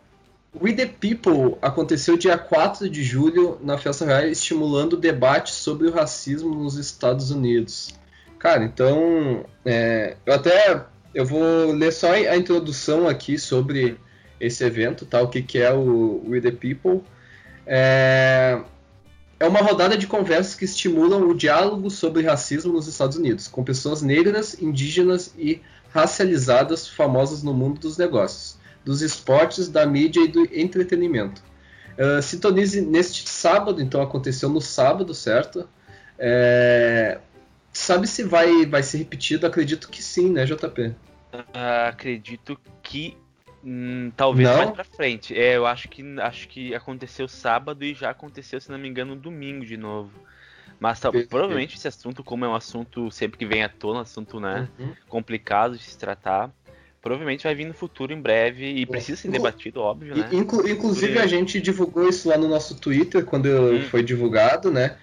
We 0.59 0.73
the 0.73 0.87
People 0.87 1.57
aconteceu 1.61 2.17
dia 2.17 2.35
4 2.37 2.89
de 2.89 3.03
julho 3.03 3.59
na 3.61 3.77
Festa 3.77 4.03
Real, 4.05 4.27
estimulando 4.27 4.93
o 4.93 4.97
debate 4.97 5.51
sobre 5.51 5.87
o 5.87 5.91
racismo 5.91 6.55
nos 6.55 6.75
Estados 6.75 7.29
Unidos. 7.29 7.93
Cara, 8.39 8.63
então, 8.63 9.45
é, 9.63 10.15
eu 10.25 10.33
até 10.33 10.83
eu 11.13 11.25
vou 11.25 11.71
ler 11.71 11.91
só 11.91 12.11
a 12.11 12.37
introdução 12.37 13.07
aqui 13.07 13.37
sobre 13.37 13.97
esse 14.39 14.63
evento, 14.63 15.05
tá? 15.05 15.21
O 15.21 15.27
que, 15.27 15.41
que 15.41 15.57
é 15.57 15.73
o 15.73 16.23
We 16.27 16.39
the 16.41 16.51
People. 16.51 17.03
É, 17.65 18.59
é 19.39 19.47
uma 19.47 19.61
rodada 19.61 19.97
de 19.97 20.07
conversas 20.07 20.55
que 20.55 20.65
estimulam 20.65 21.27
o 21.27 21.35
diálogo 21.35 21.89
sobre 21.89 22.23
racismo 22.23 22.73
nos 22.73 22.87
Estados 22.87 23.17
Unidos, 23.17 23.47
com 23.47 23.63
pessoas 23.63 24.01
negras, 24.01 24.61
indígenas 24.61 25.33
e 25.37 25.61
racializadas 25.93 26.87
famosas 26.87 27.43
no 27.43 27.53
mundo 27.53 27.79
dos 27.79 27.97
negócios, 27.97 28.57
dos 28.85 29.01
esportes, 29.01 29.67
da 29.67 29.85
mídia 29.85 30.21
e 30.21 30.27
do 30.27 30.47
entretenimento. 30.53 31.41
Uh, 31.97 32.21
sintonize 32.21 32.79
neste 32.81 33.27
sábado, 33.27 33.81
então 33.81 34.01
aconteceu 34.01 34.49
no 34.49 34.61
sábado, 34.61 35.13
certo? 35.13 35.67
É... 36.17 37.19
Sabe 37.73 38.07
se 38.07 38.23
vai, 38.23 38.65
vai 38.65 38.83
ser 38.83 38.97
repetido? 38.97 39.45
Acredito 39.45 39.89
que 39.89 40.01
sim, 40.01 40.31
né, 40.31 40.45
JP? 40.45 40.93
Uh, 41.33 41.87
acredito 41.87 42.59
que 42.81 43.15
hum, 43.63 44.11
talvez 44.15 44.49
Não? 44.49 44.57
mais 44.57 44.71
pra 44.71 44.83
frente. 44.83 45.37
É, 45.37 45.55
eu 45.57 45.65
acho 45.65 45.87
que 45.87 46.03
acho 46.19 46.47
que 46.47 46.73
aconteceu 46.73 47.27
sábado 47.27 47.83
e 47.85 47.93
já 47.93 48.09
aconteceu, 48.09 48.59
se 48.59 48.69
não 48.71 48.79
me 48.79 48.87
engano, 48.87 49.15
domingo 49.15 49.65
de 49.65 49.77
novo. 49.77 50.11
Mas 50.79 50.99
tá, 50.99 51.11
provavelmente 51.11 51.75
esse 51.75 51.87
assunto, 51.87 52.23
como 52.23 52.45
é 52.45 52.47
um 52.47 52.55
assunto 52.55 53.11
sempre 53.11 53.37
que 53.37 53.45
vem 53.45 53.63
à 53.63 53.69
tona, 53.69 53.99
um 53.99 54.01
assunto 54.01 54.39
né, 54.39 54.67
Uhum. 54.79 54.93
complicado 55.09 55.77
de 55.77 55.83
se 55.83 55.97
tratar, 55.97 56.49
provavelmente 57.01 57.43
vai 57.43 57.53
vir 57.53 57.65
no 57.65 57.73
futuro 57.73 58.13
em 58.13 58.21
breve 58.21 58.65
e 58.65 58.85
precisa 58.85 59.21
ser 59.21 59.29
debatido, 59.29 59.81
óbvio, 59.81 60.15
né? 60.15 60.29
inclu- 60.31 60.67
inclusive 60.67 61.19
a 61.19 61.27
gente 61.27 61.59
divulgou 61.59 62.07
isso 62.07 62.29
lá 62.29 62.37
no 62.37 62.47
nosso 62.47 62.79
Twitter 62.79 63.25
quando 63.25 63.47
Hum. 63.49 63.81
foi 63.89 64.01
divulgado, 64.01 64.71
né? 64.71 64.97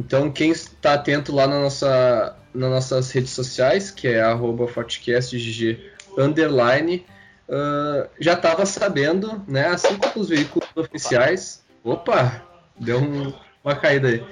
Então 0.00 0.30
quem 0.30 0.50
está 0.50 0.94
atento 0.94 1.30
lá 1.34 1.46
na 1.46 1.60
nossa, 1.60 2.34
nas 2.54 2.70
nossas 2.70 3.10
redes 3.10 3.30
sociais, 3.32 3.90
que 3.90 4.08
é 4.08 4.22
arroba 4.22 4.66
fortecastgg 4.66 5.78
underline, 6.16 7.04
ah, 7.48 8.08
já 8.18 8.32
estava 8.32 8.64
sabendo, 8.64 9.44
né? 9.46 9.66
Assim 9.66 9.96
como 9.96 10.12
os 10.22 10.28
veículos 10.30 10.68
oficiais. 10.74 11.62
Opa! 11.84 12.42
Deu 12.78 12.98
um- 12.98 13.32
uma 13.62 13.76
caída 13.76 14.08
aí. 14.08 14.24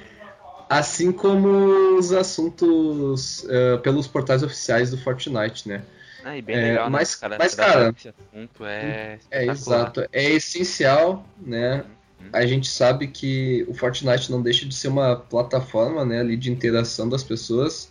Assim 0.71 1.13
como 1.13 1.97
os 1.99 2.13
assuntos 2.13 3.47
ah, 3.51 3.79
pelos 3.79 4.07
portais 4.07 4.43
oficiais 4.43 4.91
do 4.91 4.97
Fortnite, 4.99 5.69
né? 5.69 5.83
Ah, 6.25 6.37
e 6.37 6.43
bem 6.43 6.57
É, 6.57 6.63
legal, 6.71 6.91
mas- 6.91 7.13
né? 7.13 7.17
Cara, 7.21 7.37
mas, 7.39 7.55
cara, 7.55 7.95
Esse 7.97 8.09
assunto 8.09 8.65
é, 8.65 9.19
É 9.31 9.47
exato, 9.47 10.07
é 10.13 10.31
essencial, 10.31 11.27
né? 11.39 11.85
A 12.33 12.47
gente 12.47 12.69
sabe 12.69 13.07
que 13.07 13.65
o 13.69 13.75
Fortnite 13.75 14.31
não 14.31 14.43
deixa 14.43 14.67
de 14.67 14.75
ser 14.75 14.89
uma 14.89 15.17
plataforma, 15.17 16.05
né, 16.05 16.21
ali 16.21 16.37
de 16.37 16.51
interação 16.51 17.09
das 17.09 17.23
pessoas 17.23 17.91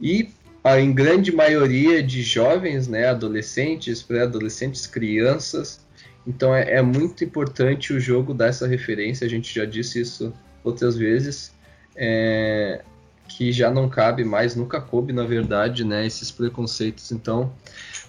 e 0.00 0.30
a 0.64 0.80
em 0.80 0.92
grande 0.92 1.30
maioria 1.30 2.02
de 2.02 2.22
jovens, 2.22 2.88
né, 2.88 3.06
adolescentes, 3.06 4.02
pré-adolescentes, 4.02 4.86
crianças. 4.86 5.80
Então 6.26 6.54
é, 6.54 6.74
é 6.74 6.82
muito 6.82 7.22
importante 7.22 7.92
o 7.92 8.00
jogo 8.00 8.34
dar 8.34 8.48
essa 8.48 8.66
referência. 8.66 9.26
A 9.26 9.30
gente 9.30 9.54
já 9.54 9.64
disse 9.64 10.00
isso 10.00 10.32
outras 10.64 10.96
vezes, 10.96 11.52
é, 11.94 12.82
que 13.28 13.52
já 13.52 13.70
não 13.70 13.88
cabe 13.88 14.24
mais, 14.24 14.56
nunca 14.56 14.80
coube 14.80 15.12
na 15.12 15.24
verdade, 15.24 15.84
né, 15.84 16.04
esses 16.04 16.30
preconceitos. 16.30 17.12
Então 17.12 17.52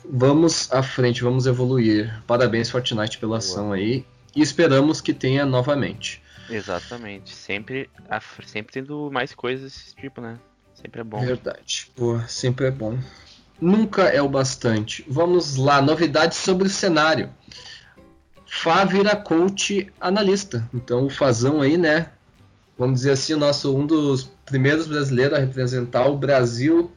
vamos 0.09 0.71
à 0.71 0.81
frente, 0.81 1.21
vamos 1.21 1.45
evoluir. 1.45 2.23
Parabéns 2.25 2.69
Fortnite 2.69 3.19
pela 3.19 3.37
ação 3.37 3.71
aí 3.71 4.05
e 4.37 4.41
esperamos 4.41 5.01
que 5.01 5.13
tenha 5.13 5.45
novamente. 5.45 6.21
Exatamente. 6.47 7.33
Sempre, 7.33 7.89
sempre 8.45 8.71
tendo 8.71 9.09
mais 9.11 9.33
coisas 9.33 9.73
desse 9.73 9.95
tipo, 9.95 10.21
né? 10.21 10.37
Sempre 10.75 11.01
é 11.01 11.03
bom. 11.03 11.25
Verdade. 11.25 11.91
Pô, 11.95 12.19
sempre 12.27 12.67
é 12.67 12.71
bom. 12.71 12.99
Nunca 13.59 14.03
é 14.03 14.21
o 14.21 14.29
bastante. 14.29 15.03
Vamos 15.07 15.55
lá, 15.55 15.81
novidades 15.81 16.37
sobre 16.37 16.67
o 16.67 16.69
cenário. 16.69 17.31
Fá 18.45 18.85
vira 18.85 19.15
coach 19.15 19.91
analista. 19.99 20.69
Então 20.71 21.07
o 21.07 21.09
Fazão 21.09 21.59
aí, 21.59 21.75
né? 21.75 22.11
Vamos 22.77 22.99
dizer 22.99 23.11
assim, 23.13 23.33
o 23.33 23.37
nosso 23.37 23.75
um 23.75 23.87
dos 23.87 24.25
primeiros 24.45 24.85
brasileiros 24.85 25.35
a 25.35 25.41
representar 25.41 26.05
o 26.05 26.15
Brasil 26.15 26.91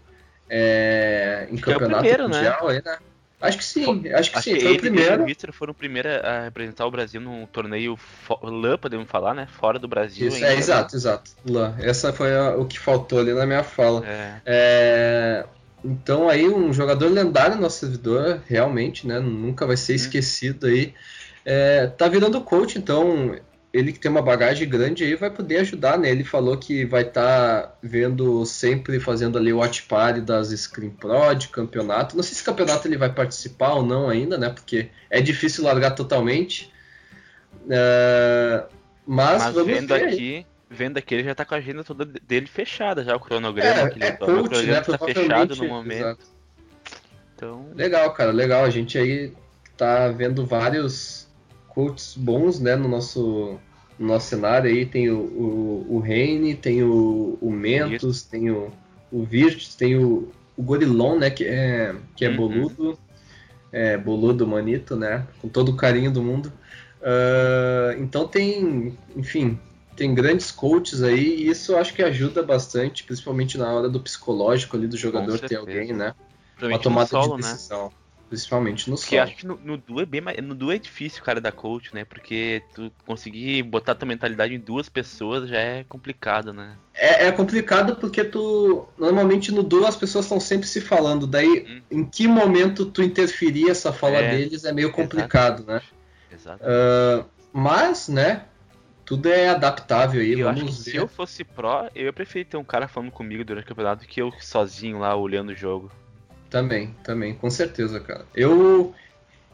é, 0.47 1.49
em 1.51 1.55
Acho 1.55 1.71
é 1.71 1.73
campeonato 1.73 2.01
primeiro, 2.01 2.29
né? 2.29 2.37
mundial 2.37 2.69
aí, 2.69 2.83
né? 2.85 2.99
Acho 3.41 3.59
que 3.59 3.65
sim, 3.65 4.09
acho 4.13 4.31
que 4.31 4.37
Acho 4.37 4.45
sim, 4.45 4.55
que 4.55 4.61
foi 4.61 4.71
ele 4.71 4.77
o 4.79 4.81
primeiro. 4.81 5.29
e 5.29 5.33
o 5.33 5.53
foram 5.53 5.73
o 5.73 5.75
primeiro 5.75 6.09
a 6.09 6.45
representar 6.45 6.87
o 6.87 6.91
Brasil 6.91 7.21
num 7.21 7.47
torneio 7.47 7.97
LAN, 8.43 8.77
podemos 8.79 9.09
falar, 9.09 9.35
né? 9.35 9.47
Fora 9.47 9.79
do 9.79 9.89
Brasil. 9.89 10.29
Isso, 10.29 10.45
é, 10.45 10.49
né? 10.51 10.59
exato, 10.59 10.97
exato. 10.97 11.31
Lá, 11.49 11.75
essa 11.81 12.13
foi 12.13 12.35
a- 12.37 12.57
o 12.57 12.67
que 12.67 12.79
faltou 12.79 13.19
ali 13.21 13.33
na 13.33 13.47
minha 13.47 13.65
fala. 13.65 14.05
É, 14.07 14.41
É, 14.45 15.47
então 15.85 16.29
aí 16.29 16.49
um 16.49 16.73
jogador 16.73 17.09
lendário 17.09 17.57
no 17.57 17.63
nosso 17.63 17.79
servidor, 17.79 18.43
realmente, 18.47 19.07
né? 19.07 19.19
Nunca 19.19 19.67
vai 19.67 19.77
Uhum. 19.77 19.77
ser 19.77 19.95
esquecido 19.95 20.67
aí. 20.67 20.95
É, 21.45 21.87
tá 21.87 22.09
virando 22.09 22.43
coach, 22.45 22.79
então 22.79 23.35
ele 23.73 23.93
que 23.93 24.01
tem 24.01 24.11
uma 24.11 24.23
bagagem 24.23 24.69
grande 24.69 25.05
aí 25.05 25.15
vai 25.15 25.31
poder 25.31 25.59
ajudar, 25.59 25.97
né? 25.97 26.11
Ele 26.11 26.25
falou 26.25 26.57
que 26.57 26.85
vai 26.85 27.03
estar 27.03 27.79
vendo 27.81 28.45
sempre 28.45 28.99
fazendo 28.99 29.39
ali 29.39 29.53
o 29.53 29.59
watch 29.59 29.85
party 29.85 30.21
das 30.21 30.49
Screen 30.49 30.91
Pro 30.91 31.35
de 31.35 31.49
campeonato. 31.49 32.17
Não 32.17 32.23
sei 32.23 32.35
se 32.35 32.43
campeonato 32.43 32.89
ele 32.89 32.97
vai 32.99 33.13
participar 33.13 33.75
ou 33.75 33.87
não 33.87 34.09
ainda, 34.09 34.37
né? 34.37 34.51
Porque 34.51 34.89
é 35.09 35.21
difícil 35.21 35.63
largar 35.63 35.93
totalmente. 35.93 36.73
É, 37.69 38.65
mas, 39.07 39.43
Mas 39.45 39.55
vamos 39.55 39.73
vendo 39.73 39.89
ver 39.89 40.05
aqui, 40.05 40.47
vendo 40.69 40.97
aqui, 40.99 41.15
ele 41.15 41.25
já 41.25 41.35
tá 41.35 41.45
com 41.45 41.55
a 41.55 41.59
agenda 41.59 41.85
toda 41.85 42.05
dele 42.05 42.47
fechada, 42.47 43.05
já 43.05 43.15
o 43.15 43.21
cronograma 43.21 43.89
que 43.89 43.99
ele 43.99 44.05
É, 44.05 44.09
é 44.09 44.15
o 44.15 44.19
coach, 44.19 44.49
cronograma 44.49 44.73
né? 44.73 44.81
tá 44.81 44.99
fechado 44.99 45.57
no 45.57 45.69
momento. 45.69 45.99
exato. 46.01 46.25
Então, 47.37 47.71
Legal, 47.75 48.13
cara, 48.13 48.33
legal. 48.33 48.65
A 48.65 48.71
gente 48.71 48.99
aí 48.99 49.33
tá 49.77 50.09
vendo 50.09 50.45
vários 50.45 51.30
coaches 51.75 52.15
bons, 52.17 52.61
né, 52.61 52.77
no 52.77 52.89
nosso, 52.89 53.59
no 53.99 54.07
nosso 54.09 54.29
cenário 54.29 54.71
aí. 54.71 54.87
Tem 54.87 55.11
o, 55.11 55.19
o, 55.19 55.87
o 55.97 55.99
Reine, 56.01 56.55
tem 56.55 56.83
o, 56.83 57.39
o 57.41 57.51
Mentos, 57.51 58.23
tem 58.23 58.51
o, 58.51 58.71
o 59.11 59.25
Virtus, 59.25 59.75
tem 59.75 59.97
o, 59.97 60.29
o 60.57 60.63
Gorilon, 60.63 61.19
né, 61.19 61.31
que 61.31 61.45
é, 61.45 61.95
que 62.17 62.25
é 62.25 62.29
Uhum. 62.29 62.37
boludo. 62.37 62.99
É, 63.73 63.97
boludo, 63.97 64.47
manito, 64.47 64.97
né, 64.97 65.27
com 65.41 65.49
todo 65.49 65.69
o 65.71 65.77
carinho 65.77 66.11
do 66.11 66.23
mundo. 66.23 66.53
Ah, 67.03 67.95
então 67.99 68.27
tem, 68.29 68.97
enfim, 69.17 69.59
tem 69.97 70.15
grandes 70.15 70.51
coaches 70.51 71.03
aí 71.03 71.37
e 71.43 71.49
isso 71.49 71.77
acho 71.77 71.95
que 71.95 72.03
ajuda 72.03 72.43
bastante, 72.43 73.05
principalmente 73.05 73.57
na 73.59 73.73
hora 73.73 73.89
do 73.89 74.01
psicológico 74.01 74.77
ali 74.77 74.87
do 74.87 74.97
jogador 74.97 75.39
ter 75.39 75.57
alguém, 75.57 75.93
né? 75.93 76.15
Uma 76.61 76.79
provavelmente 76.79 76.79
no 76.79 76.83
tomada 76.83 77.09
solo, 77.09 77.37
de 77.37 77.43
né? 77.43 77.55
Principalmente 78.31 78.89
no 78.89 78.97
Porque 78.97 79.17
solo. 79.17 79.23
acho 79.23 79.37
que 79.37 79.45
no, 79.45 79.57
no 79.57 79.77
duo 79.77 80.01
é 80.01 80.07
bem 80.07 80.23
no 80.41 80.55
duo 80.55 80.71
é 80.71 80.79
difícil, 80.79 81.21
cara, 81.25 81.41
da 81.41 81.51
coach, 81.51 81.93
né? 81.93 82.05
Porque 82.05 82.63
tu 82.73 82.93
conseguir 83.05 83.61
botar 83.65 83.97
tua 83.97 84.07
mentalidade 84.07 84.55
em 84.55 84.59
duas 84.61 84.89
pessoas 84.89 85.49
já 85.49 85.59
é 85.59 85.83
complicado, 85.83 86.53
né? 86.53 86.77
É, 86.95 87.27
é 87.27 87.33
complicado 87.33 87.97
porque 87.97 88.23
tu. 88.23 88.87
Normalmente 88.97 89.51
no 89.51 89.65
duo 89.65 89.85
as 89.85 89.97
pessoas 89.97 90.27
estão 90.27 90.39
sempre 90.39 90.69
se 90.69 90.81
falando. 90.81 91.27
Daí, 91.27 91.67
Hum. 91.69 91.83
em 91.91 92.05
que 92.05 92.29
momento 92.29 92.87
tu 92.87 93.03
interferir 93.03 93.69
essa 93.69 93.93
fala 93.93 94.19
É, 94.19 94.31
deles 94.37 94.65
é 94.65 94.73
meio 94.73 94.93
complicado, 94.93 95.65
né? 95.67 95.83
Exato. 96.33 96.63
Ah, 96.65 97.25
mas, 97.53 98.07
né? 98.09 98.45
Tudo 99.05 99.29
é 99.29 99.49
adaptável 99.49 100.21
aí. 100.21 100.39
eu 100.39 100.49
acho 100.49 100.61
que 100.61 100.65
Vamos 100.67 100.85
se 100.85 100.93
ver. 100.93 100.99
eu 100.99 101.09
fosse 101.09 101.43
pró, 101.43 101.89
eu 101.97 102.05
ia 102.05 102.13
preferir 102.13 102.47
ter 102.47 102.57
um 102.57 102.63
cara 102.63 102.87
falando 102.87 103.11
comigo 103.11 103.45
durante 103.45 103.65
o 103.65 103.67
campeonato 103.69 104.07
que 104.07 104.23
eu 104.23 104.31
sozinho 104.39 105.01
lá 105.01 105.17
olhando 105.17 105.49
o 105.49 105.55
jogo. 105.57 105.91
Também, 106.51 106.95
também, 107.05 107.33
com 107.35 107.49
certeza, 107.49 108.01
cara. 108.01 108.27
Eu, 108.35 108.93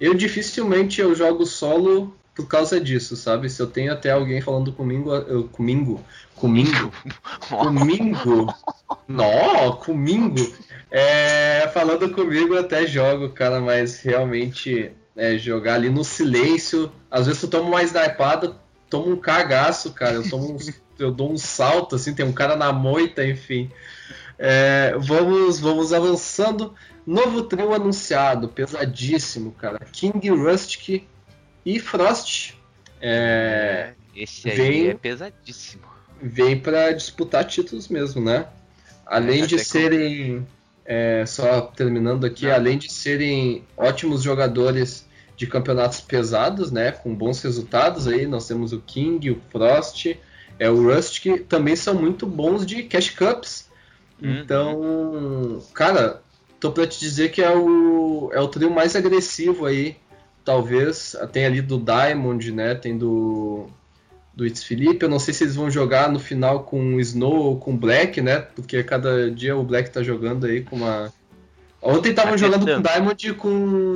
eu 0.00 0.14
dificilmente 0.14 1.00
eu 1.00 1.14
jogo 1.14 1.44
solo 1.44 2.16
por 2.34 2.46
causa 2.46 2.80
disso, 2.80 3.16
sabe? 3.16 3.48
Se 3.48 3.60
eu 3.60 3.66
tenho 3.66 3.92
até 3.92 4.10
alguém 4.10 4.40
falando 4.40 4.72
comigo, 4.72 5.14
eu, 5.14 5.44
comigo, 5.44 6.02
comigo, 6.34 6.92
comigo, 7.48 8.54
nó, 9.08 9.72
comigo, 9.72 10.54
é, 10.90 11.68
falando 11.68 12.10
comigo 12.10 12.54
eu 12.54 12.60
até 12.60 12.86
jogo, 12.86 13.30
cara, 13.30 13.60
mas 13.60 14.00
realmente 14.00 14.92
é, 15.16 15.38
jogar 15.38 15.74
ali 15.74 15.88
no 15.88 16.04
silêncio, 16.04 16.92
às 17.10 17.26
vezes 17.26 17.40
tu 17.40 17.48
toma 17.48 17.68
uma 17.68 17.82
snipada, 17.82 18.54
toma 18.90 19.14
um 19.14 19.16
cagaço, 19.16 19.92
cara, 19.92 20.14
eu 20.14 20.28
tomo 20.28 20.52
um, 20.52 20.56
eu 20.98 21.10
dou 21.10 21.32
um 21.32 21.38
salto, 21.38 21.96
assim, 21.96 22.14
tem 22.14 22.24
um 22.24 22.32
cara 22.32 22.54
na 22.54 22.72
moita, 22.72 23.26
enfim. 23.26 23.70
É, 24.38 24.94
vamos, 24.98 25.58
vamos 25.60 25.92
avançando. 25.92 26.74
Novo 27.06 27.42
trio 27.44 27.72
anunciado, 27.72 28.48
pesadíssimo, 28.48 29.52
cara. 29.52 29.78
King, 29.92 30.28
Rustic 30.30 31.04
e 31.64 31.78
Frost. 31.78 32.54
É, 33.00 33.92
Esse 34.14 34.50
aí 34.50 34.56
vem- 34.56 34.88
é 34.88 34.94
pesadíssimo. 34.94 35.82
vem 36.20 36.58
para 36.58 36.92
disputar 36.92 37.44
títulos 37.44 37.88
mesmo, 37.88 38.20
né? 38.22 38.46
Além 39.06 39.42
É, 39.42 39.46
de 39.46 39.58
serem, 39.64 40.46
é, 40.84 41.24
só 41.26 41.60
terminando 41.60 42.24
aqui, 42.26 42.46
Não. 42.46 42.54
além 42.54 42.76
de 42.78 42.90
serem 42.92 43.64
ótimos 43.76 44.22
jogadores 44.22 45.06
de 45.36 45.46
campeonatos 45.46 46.00
pesados, 46.00 46.72
né? 46.72 46.90
Com 46.90 47.14
bons 47.14 47.40
resultados 47.42 48.08
aí, 48.08 48.26
nós 48.26 48.48
temos 48.48 48.72
o 48.72 48.80
King, 48.80 49.30
o 49.30 49.40
Frost, 49.52 50.16
é 50.58 50.68
o 50.68 50.82
Rust 50.92 51.20
que 51.20 51.38
também 51.38 51.76
são 51.76 51.94
muito 51.94 52.26
bons 52.26 52.66
de 52.66 52.82
Cash 52.84 53.10
Cups. 53.10 53.68
Uhum. 54.22 54.40
Então, 54.40 55.62
cara, 55.74 56.22
tô 56.58 56.72
pra 56.72 56.86
te 56.86 56.98
dizer 56.98 57.30
que 57.30 57.42
é 57.42 57.54
o, 57.54 58.30
é 58.32 58.40
o 58.40 58.48
trio 58.48 58.70
mais 58.70 58.96
agressivo 58.96 59.66
aí. 59.66 59.96
Talvez 60.44 61.16
tem 61.32 61.44
ali 61.44 61.60
do 61.60 61.78
Diamond, 61.78 62.52
né? 62.52 62.74
Tem 62.74 62.96
do 62.96 63.68
do 64.36 64.46
It's 64.46 64.62
Felipe. 64.62 65.02
Eu 65.02 65.08
não 65.08 65.18
sei 65.18 65.32
se 65.32 65.44
eles 65.44 65.56
vão 65.56 65.70
jogar 65.70 66.10
no 66.10 66.20
final 66.20 66.64
com 66.64 66.94
o 66.94 67.00
Snow 67.00 67.34
ou 67.34 67.58
com 67.58 67.72
o 67.72 67.76
Black, 67.76 68.20
né? 68.20 68.38
Porque 68.38 68.82
cada 68.84 69.30
dia 69.30 69.56
o 69.56 69.64
Black 69.64 69.90
tá 69.90 70.02
jogando 70.02 70.44
aí 70.44 70.62
com 70.62 70.76
uma. 70.76 71.10
Ontem 71.80 72.10
estavam 72.10 72.32
Tá 72.32 72.36
jogando 72.36 72.60
com 72.60 72.66
testando. 72.66 72.88
Diamond 72.88 73.28
e 73.28 73.32
com. 73.34 73.94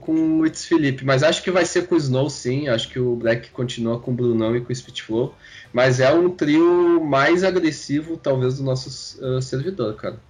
Com 0.00 0.38
o 0.38 0.46
It's 0.46 0.64
Felipe, 0.64 1.04
mas 1.04 1.22
acho 1.22 1.42
que 1.42 1.50
vai 1.50 1.64
ser 1.64 1.88
com 1.88 1.96
o 1.96 1.98
Snow 1.98 2.30
sim. 2.30 2.68
Acho 2.68 2.88
que 2.88 3.00
o 3.00 3.16
Black 3.16 3.50
continua 3.50 3.98
com 3.98 4.12
o 4.12 4.14
Brunão 4.14 4.56
e 4.56 4.60
com 4.60 4.72
o 4.72 4.74
Spitflow. 4.74 5.34
Mas 5.72 5.98
é 5.98 6.12
um 6.12 6.30
trio 6.30 7.04
mais 7.04 7.42
agressivo, 7.42 8.16
talvez, 8.16 8.58
do 8.58 8.62
nosso 8.62 9.18
uh, 9.24 9.42
servidor, 9.42 9.96
cara. 9.96 10.20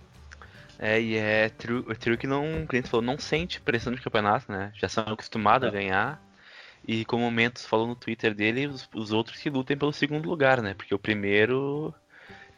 É, 0.78 1.00
e 1.00 1.16
é 1.16 1.48
trio, 1.50 1.84
o 1.88 1.94
trio 1.94 2.18
que 2.18 2.26
não, 2.26 2.62
o 2.62 2.66
cliente 2.66 2.88
falou, 2.88 3.04
não 3.04 3.18
sente 3.18 3.60
pressão 3.60 3.92
de 3.92 4.00
campeonato, 4.00 4.50
né? 4.50 4.72
Já 4.74 4.88
são 4.88 5.04
acostumados 5.04 5.68
a 5.68 5.70
ganhar. 5.70 6.20
E 6.86 7.04
como 7.04 7.26
o 7.26 7.30
Mentos 7.30 7.64
falou 7.64 7.86
no 7.86 7.94
Twitter 7.94 8.34
dele, 8.34 8.66
os, 8.66 8.88
os 8.94 9.12
outros 9.12 9.38
que 9.38 9.50
lutem 9.50 9.76
pelo 9.76 9.92
segundo 9.92 10.28
lugar, 10.28 10.60
né? 10.60 10.74
Porque 10.74 10.94
o 10.94 10.98
primeiro 10.98 11.94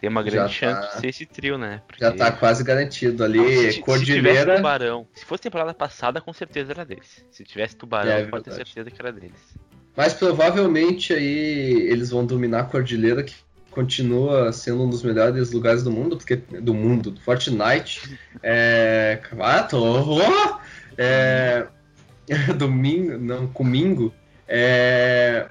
tem 0.04 0.10
uma 0.10 0.22
Já 0.22 0.30
grande 0.30 0.48
tá- 0.48 0.54
chance 0.54 0.94
de 0.94 1.00
ser 1.00 1.06
esse 1.06 1.24
trio, 1.26 1.56
né? 1.56 1.80
Porque 1.86 2.04
Já 2.04 2.12
tá 2.12 2.30
quase 2.30 2.62
garantido 2.62 3.18
Não, 3.18 3.24
ali. 3.24 3.38
se, 3.38 3.46
ti- 3.46 3.54
se 3.54 3.56
tivesse 3.56 3.80
Cordilheira. 3.82 4.56
Tubarão, 4.56 5.06
se 5.14 5.24
fosse 5.24 5.42
temporada 5.44 5.72
passada, 5.72 6.20
com 6.20 6.32
certeza 6.32 6.72
era 6.72 6.84
deles. 6.84 7.24
Se 7.30 7.42
tivesse 7.42 7.74
Tubarão, 7.74 8.10
É, 8.12 8.26
pode 8.26 8.44
ter 8.44 8.52
certeza 8.52 8.90
que 8.90 9.00
era 9.00 9.10
deles. 9.10 9.32
Mas 9.96 10.12
provavelmente 10.12 11.14
aí 11.14 11.88
eles 11.90 12.10
vão 12.10 12.26
dominar 12.26 12.60
a 12.60 12.64
Cordilheira, 12.64 13.22
que 13.22 13.34
continua 13.70 14.52
sendo 14.52 14.84
um 14.84 14.90
dos 14.90 15.02
melhores 15.02 15.52
lugares 15.52 15.82
do 15.82 15.90
mundo, 15.90 16.18
porque 16.18 16.36
do 16.36 16.74
mundo, 16.74 17.10
do 17.10 17.20
Fortnite. 17.22 18.18
É. 18.42 19.20
Ah, 19.40 19.62
tô. 19.62 20.20
É. 20.98 21.66
Domingo, 22.58 23.16
não, 23.16 23.46
comingo. 23.46 24.12
É. 24.46 25.46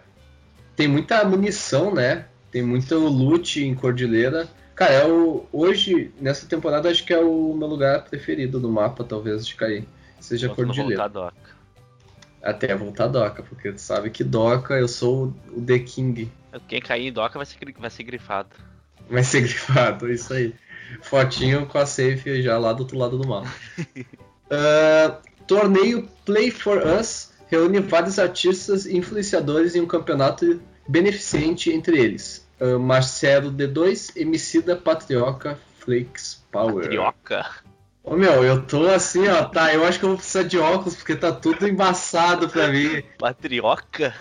Tem 0.76 0.88
muita 0.88 1.24
munição, 1.26 1.92
né? 1.94 2.26
Tem 2.54 2.62
muito 2.62 2.96
loot 3.00 3.64
em 3.64 3.74
Cordilheira. 3.74 4.48
Cara, 4.76 4.94
é 4.94 5.08
o, 5.08 5.44
hoje, 5.52 6.12
nessa 6.22 6.46
temporada, 6.46 6.88
acho 6.88 7.04
que 7.04 7.12
é 7.12 7.18
o 7.18 7.56
meu 7.56 7.68
lugar 7.68 8.04
preferido 8.06 8.60
no 8.60 8.72
mapa, 8.72 9.04
talvez, 9.04 9.48
de 9.48 9.56
cair. 9.56 9.88
Seja 10.20 10.50
Vamos 10.50 10.64
Cordilheira. 10.64 11.02
voltar 11.02 11.08
Doca. 11.08 11.54
Até 12.44 12.76
voltar 12.76 13.08
Doca, 13.08 13.42
porque 13.42 13.72
tu 13.72 13.82
sabe 13.82 14.12
que 14.12 14.24
Doca 14.24 14.76
eu 14.76 14.88
sou 14.88 15.34
o 15.52 15.62
The 15.66 15.80
King. 15.80 16.32
Quem 16.68 16.80
cair 16.80 17.08
em 17.08 17.12
Doca 17.12 17.40
vai 17.40 17.46
ser, 17.48 17.58
vai 17.76 17.90
ser 17.90 18.04
grifado. 18.04 18.56
Vai 19.10 19.24
ser 19.24 19.42
grifado, 19.50 20.12
isso 20.12 20.32
aí. 20.32 20.54
Fotinho 21.02 21.66
com 21.66 21.80
a 21.80 21.88
safe 21.88 22.44
já 22.44 22.60
lá 22.60 22.72
do 22.72 22.82
outro 22.82 23.00
lado 23.00 23.18
do 23.18 23.28
mapa. 23.28 23.52
Ah, 24.56 25.20
torneio 25.48 26.08
Play 26.26 26.52
for 26.52 26.78
Us 26.86 27.32
reúne 27.48 27.80
vários 27.80 28.20
artistas 28.20 28.86
e 28.86 28.96
influenciadores 28.96 29.74
em 29.74 29.82
um 29.82 29.88
campeonato 29.88 30.62
beneficente 30.88 31.72
entre 31.72 31.98
eles. 31.98 32.43
Ah, 32.64 32.80
Marcelo 32.80 33.52
D2, 33.52 34.16
Emicida, 34.16 34.76
Patrioca, 34.76 35.60
Flakes 35.80 36.42
Power. 36.52 36.84
Patrioca? 36.84 37.46
Ô 38.02 38.16
meu, 38.16 38.44
eu 38.44 38.66
tô 38.66 38.88
assim, 38.88 39.28
ó, 39.28 39.44
tá, 39.46 39.74
eu 39.74 39.86
acho 39.86 40.00
que 40.00 40.06
eu 40.06 40.10
vou 40.10 40.18
precisar 40.18 40.44
de 40.44 40.58
óculos 40.58 40.96
porque 40.96 41.16
tá 41.16 41.32
tudo 41.32 41.68
embaçado 41.68 42.48
pra 42.50 42.68
mim. 42.70 43.04
Patrioca? 43.18 44.14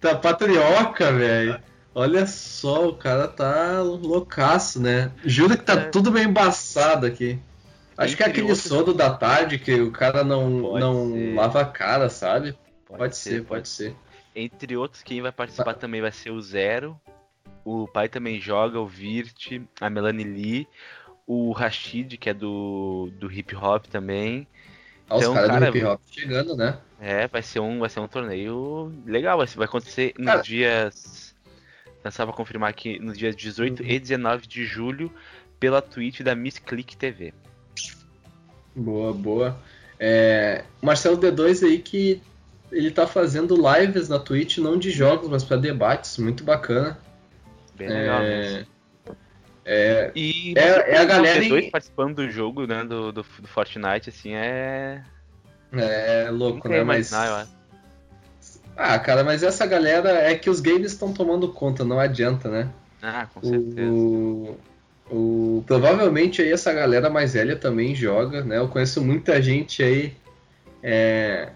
Tá 0.00 0.14
patrioca, 0.16 1.12
velho. 1.12 1.60
Olha 1.94 2.26
só, 2.26 2.88
o 2.88 2.94
cara 2.94 3.26
tá 3.28 3.80
loucaço, 3.82 4.80
né? 4.80 5.10
Juro 5.24 5.56
que 5.56 5.64
tá 5.64 5.74
É. 5.74 5.76
tudo 5.88 6.10
meio 6.12 6.28
embaçado 6.28 7.06
aqui. 7.06 7.38
Acho 7.96 8.16
que 8.16 8.22
é 8.22 8.26
Entre 8.28 8.40
aquele 8.40 8.52
outros- 8.52 8.68
sono 8.68 8.94
da 8.94 9.10
tarde 9.12 9.58
que 9.58 9.74
o 9.80 9.90
cara 9.92 10.24
não, 10.24 10.62
Pode 10.62 10.80
não 10.80 11.12
ser. 11.12 11.34
lava 11.34 11.60
a 11.60 11.64
cara, 11.64 12.08
sabe? 12.08 12.56
Pode, 12.86 13.16
ser, 13.16 13.44
pode 13.44 13.68
ser. 13.68 13.94
Entre 14.34 14.76
outros, 14.76 15.02
quem 15.02 15.20
vai 15.20 15.32
participar 15.32 15.74
também 15.74 16.00
vai 16.00 16.12
ser 16.12 16.30
o 16.30 16.40
Zero. 16.40 16.98
O 17.64 17.86
pai 17.86 18.08
também 18.08 18.40
joga, 18.40 18.80
o 18.80 18.86
Virt, 18.86 19.60
a 19.80 19.90
Melanie 19.90 20.24
Lee, 20.24 20.68
o 21.26 21.52
Rashid, 21.52 22.16
que 22.16 22.30
é 22.30 22.34
do, 22.34 23.10
do 23.18 23.30
hip 23.30 23.54
hop 23.54 23.86
também. 23.86 24.46
Ah, 25.08 25.16
os 25.16 25.22
Então, 25.22 25.34
caras 25.34 25.48
do 25.50 25.52
cara, 25.60 25.68
hip 25.68 25.84
hop 25.84 26.00
chegando, 26.10 26.56
né? 26.56 26.78
É, 27.00 27.26
vai 27.28 27.42
ser 27.42 27.60
um, 27.60 27.78
vai 27.80 27.88
ser 27.88 28.00
um 28.00 28.08
torneio 28.08 28.92
legal. 29.06 29.38
Vai, 29.38 29.46
vai 29.46 29.64
acontecer 29.66 30.14
nos 30.18 30.26
Cara- 30.26 30.42
dias. 30.42 31.34
Eu 32.02 32.10
só 32.10 32.24
pra 32.24 32.34
confirmar 32.34 32.70
aqui, 32.70 32.98
nos 32.98 33.18
dias 33.18 33.36
18 33.36 33.82
Uhum. 33.82 33.88
e 33.88 33.98
19 33.98 34.46
de 34.46 34.64
julho, 34.64 35.12
pela 35.58 35.82
Twitch 35.82 36.22
da 36.22 36.34
Miss 36.34 36.58
Click 36.58 36.96
TV. 36.96 37.34
Boa, 38.74 39.12
boa. 39.12 39.56
É, 39.98 40.64
Marcelo 40.80 41.18
D2 41.18 41.62
aí 41.66 41.78
que 41.78 42.22
ele 42.72 42.90
tá 42.90 43.06
fazendo 43.06 43.54
lives 43.54 44.08
na 44.08 44.18
Twitch, 44.18 44.58
não 44.58 44.78
de 44.78 44.90
jogos, 44.90 45.28
mas 45.28 45.44
pra 45.44 45.56
debates, 45.58 46.16
muito 46.18 46.42
bacana. 46.44 46.98
Bem 47.80 47.88
legal 47.88 48.22
É, 48.22 48.40
mesmo. 48.40 48.66
é, 49.64 50.10
E 50.14 50.54
é- 50.54 50.92
é 50.92 50.98
a 50.98 51.04
galera 51.06 51.48
dois 51.48 51.64
em- 51.64 51.70
participando 51.70 52.16
do 52.16 52.30
jogo, 52.30 52.66
né, 52.66 52.84
do, 52.84 53.10
do, 53.10 53.22
do 53.22 53.48
Fortnite, 53.48 54.10
assim, 54.10 54.34
é... 54.34 55.02
é 55.72 56.28
louco, 56.30 56.56
Nunca 56.56 56.68
né? 56.68 56.84
Mas. 56.84 57.10
Ah, 58.76 58.98
cara, 58.98 59.24
mas 59.24 59.42
essa 59.42 59.66
galera 59.66 60.10
é 60.10 60.34
que 60.34 60.50
os 60.50 60.60
games 60.60 60.92
estão 60.92 61.12
tomando 61.12 61.48
conta, 61.52 61.84
não 61.84 61.98
adianta, 61.98 62.48
né? 62.50 62.68
Ah, 63.02 63.26
com 63.32 63.42
certeza. 63.42 63.90
O, 63.90 64.58
o, 65.10 65.64
provavelmente 65.66 66.42
aí 66.42 66.52
essa 66.52 66.72
galera 66.72 67.08
mais 67.08 67.32
velha 67.32 67.56
também 67.56 67.94
joga, 67.94 68.44
né? 68.44 68.58
Eu 68.58 68.68
conheço 68.68 69.02
muita 69.02 69.40
gente 69.40 69.82
aí 69.82 70.14
é, 70.82 71.48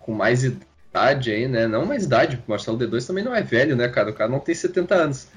com 0.00 0.12
mais 0.12 0.44
idade 0.44 1.30
aí, 1.30 1.46
né? 1.46 1.66
Não 1.66 1.84
mais 1.86 2.04
idade, 2.04 2.36
o 2.46 2.50
Marcelo 2.50 2.78
D2 2.78 3.06
também 3.06 3.24
não 3.24 3.34
é 3.34 3.42
velho, 3.42 3.76
né, 3.76 3.88
cara? 3.88 4.10
O 4.10 4.14
cara 4.14 4.30
não 4.30 4.40
tem 4.40 4.54
70 4.54 4.94
anos. 4.94 5.28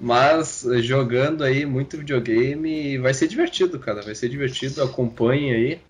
Mas 0.00 0.64
eh, 0.64 0.80
jogando 0.80 1.44
aí 1.44 1.66
muito 1.66 1.98
videogame 1.98 2.96
vai 2.98 3.12
ser 3.12 3.28
divertido, 3.28 3.78
cara. 3.78 4.00
Vai 4.00 4.14
ser 4.14 4.28
divertido, 4.30 4.82
acompanhe 4.82 5.52
aí. 5.52 5.80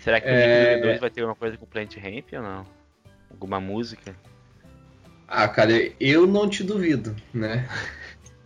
Será 0.00 0.20
que 0.20 0.26
o 0.26 0.30
é- 0.30 0.76
Nico 0.76 0.86
D2 0.86 1.00
vai 1.00 1.10
ter 1.10 1.20
alguma 1.22 1.34
coisa 1.36 1.56
com 1.56 1.66
Plant 1.66 1.96
Ramp 1.96 2.32
ou 2.32 2.42
não? 2.42 2.66
Alguma 3.30 3.60
música? 3.60 4.14
Ah, 5.26 5.48
cara, 5.48 5.72
eu 5.98 6.26
não 6.26 6.48
te 6.48 6.62
duvido, 6.62 7.14
né? 7.34 7.68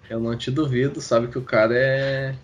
Eu 0.09 0.21
não 0.21 0.37
te 0.37 0.51
duvido, 0.51 1.01
sabe 1.01 1.29
que 1.29 1.39
o 1.39 1.43
cara 1.43 1.75
é, 1.75 2.35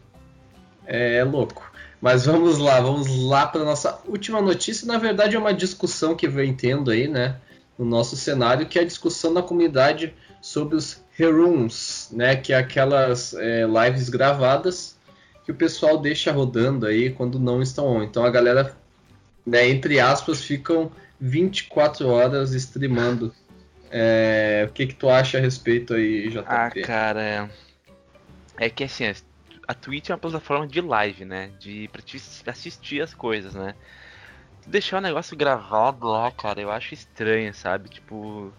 é 0.86 1.24
louco. 1.24 1.70
Mas 2.00 2.24
vamos 2.24 2.58
lá, 2.58 2.80
vamos 2.80 3.08
lá 3.24 3.46
para 3.46 3.64
nossa 3.64 4.00
última 4.06 4.40
notícia. 4.40 4.86
Na 4.86 4.96
verdade, 4.96 5.36
é 5.36 5.38
uma 5.38 5.52
discussão 5.52 6.16
que 6.16 6.26
vem 6.26 6.54
tendo 6.54 6.90
aí, 6.90 7.06
né, 7.06 7.36
no 7.80 7.86
nosso 7.86 8.14
cenário, 8.14 8.66
que 8.66 8.78
é 8.78 8.82
a 8.82 8.86
discussão 8.86 9.32
na 9.32 9.42
comunidade 9.42 10.14
sobre 10.42 10.76
os 10.76 11.02
Herooms, 11.18 12.10
né, 12.12 12.36
que 12.36 12.52
é 12.52 12.58
aquelas 12.58 13.32
é, 13.32 13.64
lives 13.64 14.10
gravadas 14.10 14.98
que 15.44 15.50
o 15.50 15.54
pessoal 15.54 15.96
deixa 15.96 16.30
rodando 16.30 16.86
aí 16.86 17.08
quando 17.08 17.38
não 17.38 17.62
estão 17.62 17.86
on. 17.86 18.02
Então 18.02 18.22
a 18.22 18.30
galera, 18.30 18.76
né, 19.46 19.66
entre 19.66 19.98
aspas, 19.98 20.44
ficam 20.44 20.92
24 21.18 22.06
horas 22.06 22.52
streamando. 22.52 23.34
É, 23.90 24.66
o 24.68 24.72
que 24.72 24.86
que 24.86 24.94
tu 24.94 25.08
acha 25.08 25.38
a 25.38 25.40
respeito 25.40 25.94
aí, 25.94 26.28
JP? 26.28 26.44
Ah, 26.46 26.70
cara, 26.84 27.22
é- 27.22 27.48
é 28.58 28.70
que 28.70 28.84
assim, 28.84 29.04
a 29.66 29.74
Twitch 29.74 30.10
é 30.10 30.12
uma 30.12 30.18
plataforma 30.18 30.66
de 30.66 30.82
live, 30.82 31.24
né? 31.24 31.50
De 31.58 31.88
pra 31.90 32.02
te 32.02 32.22
assistir 32.46 33.00
as 33.00 33.14
coisas, 33.14 33.54
né? 33.54 33.74
Deixar 34.66 34.98
o 34.98 35.00
negócio 35.00 35.36
gravado 35.36 36.06
lá, 36.06 36.30
cara, 36.30 36.60
eu 36.60 36.70
acho 36.70 36.94
estranho, 36.94 37.52
sabe? 37.54 37.88
Tipo. 37.88 38.52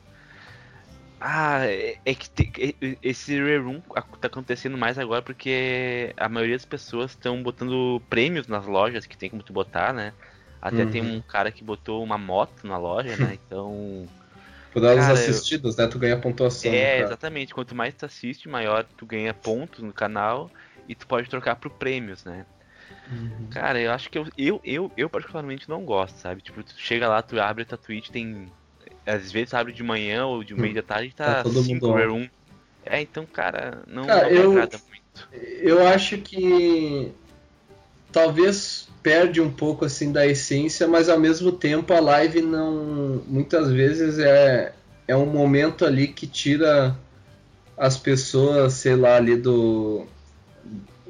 Ah, 1.19 1.67
é, 1.67 1.97
é 2.03 2.15
que 2.15 2.27
te- 2.29 2.75
é- 2.81 2.97
esse 3.03 3.35
Reroom 3.39 3.79
tá 4.19 4.25
acontecendo 4.27 4.75
mais 4.75 4.97
agora 4.97 5.21
porque 5.21 6.13
a 6.17 6.27
maioria 6.27 6.55
das 6.55 6.65
pessoas 6.65 7.11
estão 7.11 7.43
botando 7.43 8.01
prêmios 8.09 8.47
nas 8.47 8.65
lojas 8.65 9.05
que 9.05 9.15
tem 9.15 9.29
como 9.29 9.43
tu 9.43 9.53
botar, 9.53 9.93
né? 9.93 10.13
Até 10.59 10.83
tem 10.85 11.01
Uhum. 11.01 11.17
um 11.17 11.21
cara 11.21 11.51
que 11.51 11.63
botou 11.63 12.03
uma 12.03 12.17
moto 12.17 12.65
na 12.65 12.77
loja, 12.77 13.15
né? 13.17 13.37
Então. 13.45 14.07
Por 14.73 14.83
horas 14.83 14.99
Cara, 15.05 15.09
eu- 15.11 15.13
assistidas, 15.15 15.75
né? 15.75 15.85
Tu 15.87 15.99
ganha 15.99 16.19
pontuação. 16.19 16.71
É, 16.71 16.93
cara. 16.93 17.03
exatamente. 17.05 17.53
Quanto 17.53 17.75
mais 17.75 17.93
tu 17.93 18.05
assiste, 18.05 18.49
maior 18.49 18.83
tu 18.83 19.05
ganha 19.05 19.33
pontos 19.33 19.83
no 19.83 19.93
canal 19.93 20.49
e 20.87 20.95
tu 20.95 21.05
pode 21.05 21.29
trocar 21.29 21.55
por 21.57 21.69
prêmios, 21.71 22.23
né? 22.25 22.45
Uhum. 23.11 23.47
Cara, 23.49 23.79
eu 23.79 23.91
acho 23.91 24.09
que 24.09 24.17
eu, 24.17 24.27
eu, 24.37 24.61
eu, 24.63 24.91
eu 24.95 25.09
particularmente 25.09 25.67
não 25.69 25.83
gosto, 25.83 26.17
sabe? 26.17 26.41
Tipo, 26.41 26.63
tu 26.63 26.73
chega 26.77 27.07
lá, 27.07 27.21
tu 27.21 27.39
abre 27.39 27.63
a 27.63 27.65
tua 27.65 27.77
Twitch, 27.77 28.09
tem. 28.09 28.51
Às 29.05 29.31
vezes 29.31 29.49
tu 29.49 29.55
abre 29.55 29.73
de 29.73 29.83
manhã 29.83 30.25
ou 30.25 30.43
de 30.43 30.53
meio 30.55 30.73
da 30.73 30.81
tarde 30.83 31.09
e 31.09 31.13
Tá 31.13 31.35
tá 31.35 31.43
todo 31.43 31.61
5 31.63 31.73
mundo 31.73 31.91
on. 31.91 31.93
rare 31.95 32.09
1. 32.11 32.29
É, 32.85 33.01
então, 33.01 33.25
cara, 33.25 33.83
não, 33.87 34.07
Cara, 34.07 34.29
não 34.29 34.35
eu- 34.41 34.51
agrada 34.51 34.79
muito. 34.87 35.01
Eu 35.61 35.85
acho 35.87 36.17
que 36.17 37.11
talvez 38.11 38.87
perde 39.03 39.41
um 39.41 39.51
pouco 39.51 39.85
assim 39.85 40.11
da 40.11 40.25
essência, 40.25 40.87
mas 40.87 41.09
ao 41.09 41.19
mesmo 41.19 41.51
tempo 41.51 41.93
a 41.93 41.99
live 41.99 42.41
não. 42.41 43.21
Muitas 43.27 43.71
vezes 43.71 44.19
é, 44.19 44.73
é 45.07 45.15
um 45.15 45.25
momento 45.25 45.85
ali 45.85 46.07
que 46.07 46.27
tira 46.27 46.95
as 47.77 47.97
pessoas, 47.97 48.73
sei 48.73 48.95
lá, 48.95 49.15
ali 49.15 49.35
do. 49.35 50.05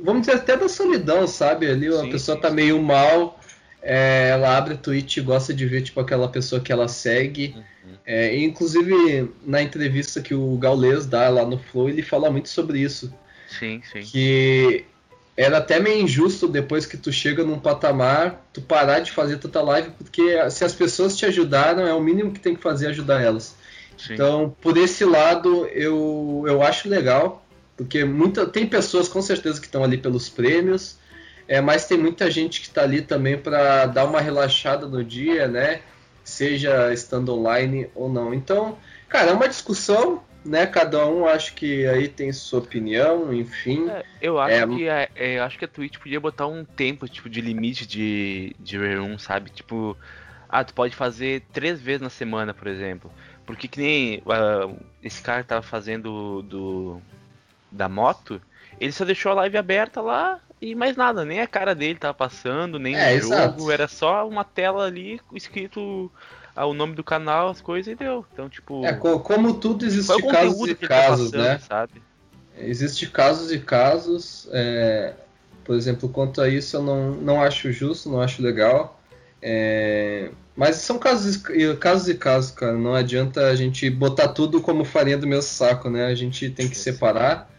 Vamos 0.04 0.22
dizer 0.28 0.38
até 0.38 0.58
da 0.58 0.68
solidão, 0.68 1.28
sabe? 1.28 1.70
Ali 1.70 1.88
a 1.88 2.00
Sim, 2.00 2.10
pessoa 2.10 2.36
sim, 2.36 2.42
tá 2.42 2.50
sim. 2.50 2.56
meio 2.56 2.82
mal 2.82 3.40
é, 3.82 4.30
ela 4.30 4.56
abre 4.56 4.76
a 4.76 4.78
Twitch 4.78 5.18
e 5.18 5.22
gosta 5.22 5.54
de 5.54 5.66
ver 5.66 5.82
tipo 5.82 6.00
aquela 6.00 6.28
pessoa 6.28 6.62
que 6.62 6.72
ela 6.72 6.88
segue. 6.88 7.56
Uhum. 7.56 7.94
É, 8.06 8.38
inclusive 8.38 9.32
na 9.46 9.62
entrevista 9.62 10.22
que 10.22 10.36
o 10.36 10.56
Gaules 10.58 11.06
dá 11.06 11.30
lá 11.30 11.46
no 11.46 11.58
Flow, 11.58 11.90
ele 11.90 12.04
fala 12.04 12.30
muito 12.30 12.50
sobre 12.50 12.80
isso. 12.80 13.14
Sim, 13.48 13.82
sim. 13.92 14.02
Que 14.02 14.86
era 15.36 15.58
até 15.58 15.80
meio 15.80 16.02
injusto 16.04 16.48
depois 16.48 16.86
que 16.86 16.96
tu 16.96 17.12
chega 17.12 17.44
num 17.44 17.60
patamar, 17.60 18.46
tu 18.54 18.62
parar 18.62 19.00
de 19.00 19.12
fazer 19.12 19.38
tanta 19.38 19.62
live, 19.62 19.90
porque 19.98 20.50
se 20.52 20.64
as 20.64 20.76
pessoas 20.76 21.18
te 21.18 21.26
ajudaram, 21.26 21.86
é 21.88 21.94
o 21.94 22.02
mínimo 22.02 22.32
que 22.32 22.40
tem 22.40 22.56
que 22.56 22.62
fazer 22.62 22.88
ajudar 22.88 23.22
elas. 23.22 23.56
Sim. 23.98 24.14
Então, 24.14 24.56
por 24.62 24.78
esse 24.78 25.04
lado, 25.06 25.66
eu, 25.68 26.44
eu 26.48 26.62
acho 26.62 26.88
legal, 26.88 27.46
porque 27.82 28.06
muita, 28.06 28.46
tem 28.46 28.68
pessoas 28.68 29.08
com 29.08 29.24
certeza 29.24 29.60
que 29.60 29.66
estão 29.66 29.84
ali 29.84 29.98
pelos 29.98 30.30
prêmios, 30.30 31.00
é, 31.48 31.60
mas 31.60 31.88
tem 31.88 31.98
muita 31.98 32.30
gente 32.30 32.62
que 32.62 32.68
está 32.68 32.84
ali 32.84 33.02
também 33.02 33.36
para 33.36 33.88
dar 33.88 34.06
uma 34.06 34.22
relaxada 34.22 34.86
no 34.86 35.04
dia, 35.04 35.48
né? 35.48 35.82
Seja 36.24 36.94
estando 36.94 37.34
online 37.34 37.90
ou 37.96 38.08
não. 38.08 38.36
Então, 38.36 38.78
cara, 39.10 39.32
é 39.32 39.34
uma 39.34 39.50
discussão, 39.50 40.22
né? 40.46 40.68
Cada 40.68 41.08
um 41.08 41.26
acho 41.26 41.56
que 41.56 41.88
aí 41.88 42.08
tem 42.08 42.32
sua 42.32 42.60
opinião, 42.60 43.34
enfim. 43.34 43.90
É, 43.90 44.04
eu 44.22 44.40
acho 44.40 44.54
é... 44.54 44.68
que 44.68 44.88
a, 44.88 45.10
é, 45.16 45.40
eu 45.40 45.44
acho 45.44 45.58
que 45.58 45.66
a 45.66 45.68
Twitch 45.68 45.98
podia 45.98 46.20
botar 46.20 46.46
um 46.46 46.64
tempo, 46.64 47.10
tipo, 47.10 47.28
de 47.28 47.42
limite 47.42 47.88
de, 47.88 48.56
de 48.60 48.78
room, 48.78 49.18
sabe? 49.18 49.50
Tipo, 49.50 49.98
ah, 50.48 50.64
tu 50.64 50.72
pode 50.76 50.96
fazer 50.96 51.42
três 51.52 51.82
vezes 51.82 52.02
na 52.02 52.12
semana, 52.12 52.54
por 52.54 52.68
exemplo. 52.68 53.12
Porque 53.44 53.68
que 53.68 53.80
nem 53.80 54.20
uh, 54.20 54.80
esse 55.02 55.20
cara 55.20 55.44
tava 55.44 55.64
fazendo 55.64 56.44
do 56.44 57.02
da 57.72 57.88
moto, 57.88 58.42
ele 58.80 58.92
só 58.92 59.06
deixou 59.06 59.32
a 59.32 59.36
live 59.36 59.58
aberta 59.58 60.02
lá 60.02 60.40
e 60.62 60.76
mais 60.76 60.96
nada, 60.96 61.26
nem 61.26 61.42
a 61.42 61.48
cara 61.48 61.74
dele 61.74 61.98
tava 61.98 62.14
passando, 62.14 62.78
nem 62.78 62.96
é, 62.96 63.16
o 63.16 63.22
jogo, 63.22 63.34
exato. 63.34 63.72
era 63.72 63.88
só 63.88 64.28
uma 64.28 64.44
tela 64.44 64.86
ali 64.86 65.20
escrito 65.34 66.12
ah, 66.56 66.66
o 66.66 66.74
nome 66.74 66.96
do 66.96 67.04
canal, 67.04 67.50
as 67.50 67.62
coisas 67.62 67.92
e 67.92 67.96
deu. 67.96 68.26
Então, 68.32 68.50
tipo. 68.50 68.86
É, 68.86 68.94
como 68.94 69.54
tudo 69.56 69.86
existe 69.86 70.22
casos 70.28 70.68
e 70.68 70.76
tá 70.76 70.88
casos, 70.88 71.32
tá 71.32 71.38
passando, 71.38 71.44
né? 71.44 71.60
Sabe? 71.60 72.02
Existe 72.58 73.08
casos 73.08 73.52
e 73.52 73.60
casos. 73.60 74.48
É, 74.52 75.14
por 75.64 75.76
exemplo, 75.76 76.10
quanto 76.10 76.42
a 76.42 76.50
isso 76.50 76.78
eu 76.78 76.84
não, 76.84 77.12
não 77.12 77.42
acho 77.42 77.72
justo, 77.72 78.10
não 78.10 78.22
acho 78.22 78.42
legal. 78.42 79.00
É, 79.42 80.30
mas 80.56 80.76
são 80.76 81.00
casos, 81.00 81.42
casos 81.80 82.10
e 82.10 82.16
casos, 82.16 82.52
cara. 82.52 82.74
Não 82.74 82.94
adianta 82.94 83.48
a 83.48 83.56
gente 83.56 83.90
botar 83.90 84.28
tudo 84.28 84.62
como 84.62 84.84
farinha 84.84 85.18
do 85.18 85.26
meu 85.26 85.42
saco, 85.42 85.90
né? 85.90 86.06
A 86.06 86.16
gente 86.16 86.50
tem 86.50 86.70
que 86.70 86.78
separar 86.78 87.50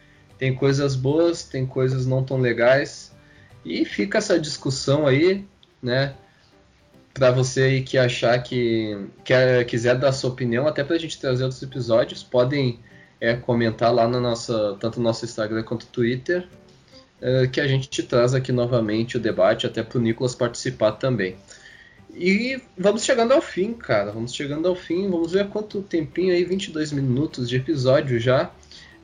tem 0.42 0.52
coisas 0.52 0.96
boas, 0.96 1.44
tem 1.44 1.64
coisas 1.64 2.04
não 2.04 2.24
tão 2.24 2.36
legais. 2.36 3.12
E 3.64 3.84
fica 3.84 4.18
essa 4.18 4.40
discussão 4.40 5.06
aí, 5.06 5.46
né? 5.80 6.16
Para 7.14 7.30
você 7.30 7.62
aí 7.62 7.82
que 7.82 7.96
achar 7.96 8.42
que 8.42 9.06
quer, 9.22 9.64
quiser 9.66 9.96
dar 9.96 10.10
sua 10.10 10.30
opinião, 10.30 10.66
até 10.66 10.82
para 10.82 10.96
a 10.96 10.98
gente 10.98 11.20
trazer 11.20 11.44
outros 11.44 11.62
episódios, 11.62 12.24
podem 12.24 12.80
é, 13.20 13.34
comentar 13.34 13.94
lá 13.94 14.08
no 14.08 14.20
nosso, 14.20 14.76
tanto 14.80 14.98
no 14.98 15.04
nosso 15.04 15.24
Instagram 15.24 15.62
quanto 15.62 15.86
no 15.86 15.92
Twitter, 15.92 16.48
é, 17.20 17.46
que 17.46 17.60
a 17.60 17.68
gente 17.68 17.88
te 17.88 18.02
traz 18.02 18.34
aqui 18.34 18.50
novamente 18.50 19.16
o 19.16 19.20
debate, 19.20 19.68
até 19.68 19.80
para 19.80 19.96
o 19.96 20.02
Nicolas 20.02 20.34
participar 20.34 20.90
também. 20.90 21.36
E 22.12 22.60
vamos 22.76 23.04
chegando 23.04 23.30
ao 23.30 23.40
fim, 23.40 23.74
cara. 23.74 24.10
Vamos 24.10 24.34
chegando 24.34 24.66
ao 24.66 24.74
fim. 24.74 25.08
Vamos 25.08 25.30
ver 25.34 25.46
quanto 25.50 25.82
tempinho 25.82 26.34
aí, 26.34 26.44
22 26.44 26.90
minutos 26.90 27.48
de 27.48 27.58
episódio 27.58 28.18
já. 28.18 28.50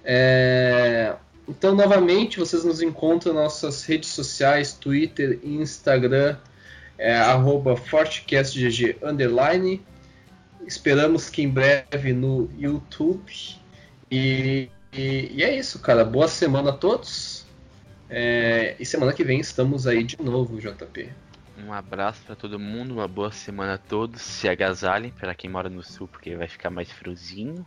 É... 0.04 1.14
Então, 1.48 1.74
novamente, 1.74 2.38
vocês 2.38 2.62
nos 2.62 2.82
encontram 2.82 3.32
nas 3.32 3.44
nossas 3.44 3.82
redes 3.84 4.10
sociais, 4.10 4.74
Twitter 4.74 5.40
e 5.42 5.56
Instagram, 5.56 6.36
é, 6.98 7.18
FortecastGG 7.86 8.98
underline. 9.02 9.82
Esperamos 10.66 11.30
que 11.30 11.40
em 11.40 11.48
breve 11.48 12.12
no 12.12 12.50
YouTube. 12.58 13.32
E, 14.10 14.68
e, 14.92 15.32
e 15.32 15.42
é 15.42 15.56
isso, 15.56 15.78
cara. 15.78 16.04
Boa 16.04 16.28
semana 16.28 16.68
a 16.68 16.74
todos. 16.74 17.46
É, 18.10 18.76
e 18.78 18.84
semana 18.84 19.14
que 19.14 19.24
vem 19.24 19.40
estamos 19.40 19.86
aí 19.86 20.04
de 20.04 20.20
novo, 20.20 20.58
JP. 20.60 21.10
Um 21.64 21.72
abraço 21.72 22.22
para 22.26 22.36
todo 22.36 22.58
mundo, 22.58 22.92
uma 22.92 23.08
boa 23.08 23.32
semana 23.32 23.74
a 23.74 23.78
todos. 23.78 24.20
Se 24.20 24.46
agasalhem 24.48 25.10
para 25.10 25.34
quem 25.34 25.48
mora 25.48 25.70
no 25.70 25.82
sul, 25.82 26.06
porque 26.06 26.36
vai 26.36 26.46
ficar 26.46 26.68
mais 26.68 26.92
friozinho. 26.92 27.66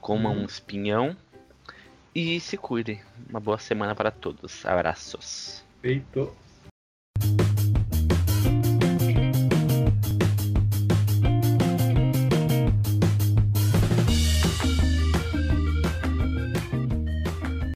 Coma 0.00 0.30
hum. 0.30 0.42
uns 0.42 0.58
pinhão 0.58 1.16
e 2.16 2.40
se 2.40 2.56
cuidem. 2.56 2.98
Uma 3.28 3.38
boa 3.38 3.58
semana 3.58 3.94
para 3.94 4.10
todos. 4.10 4.64
Abraços. 4.64 5.62
Feito. 5.82 6.34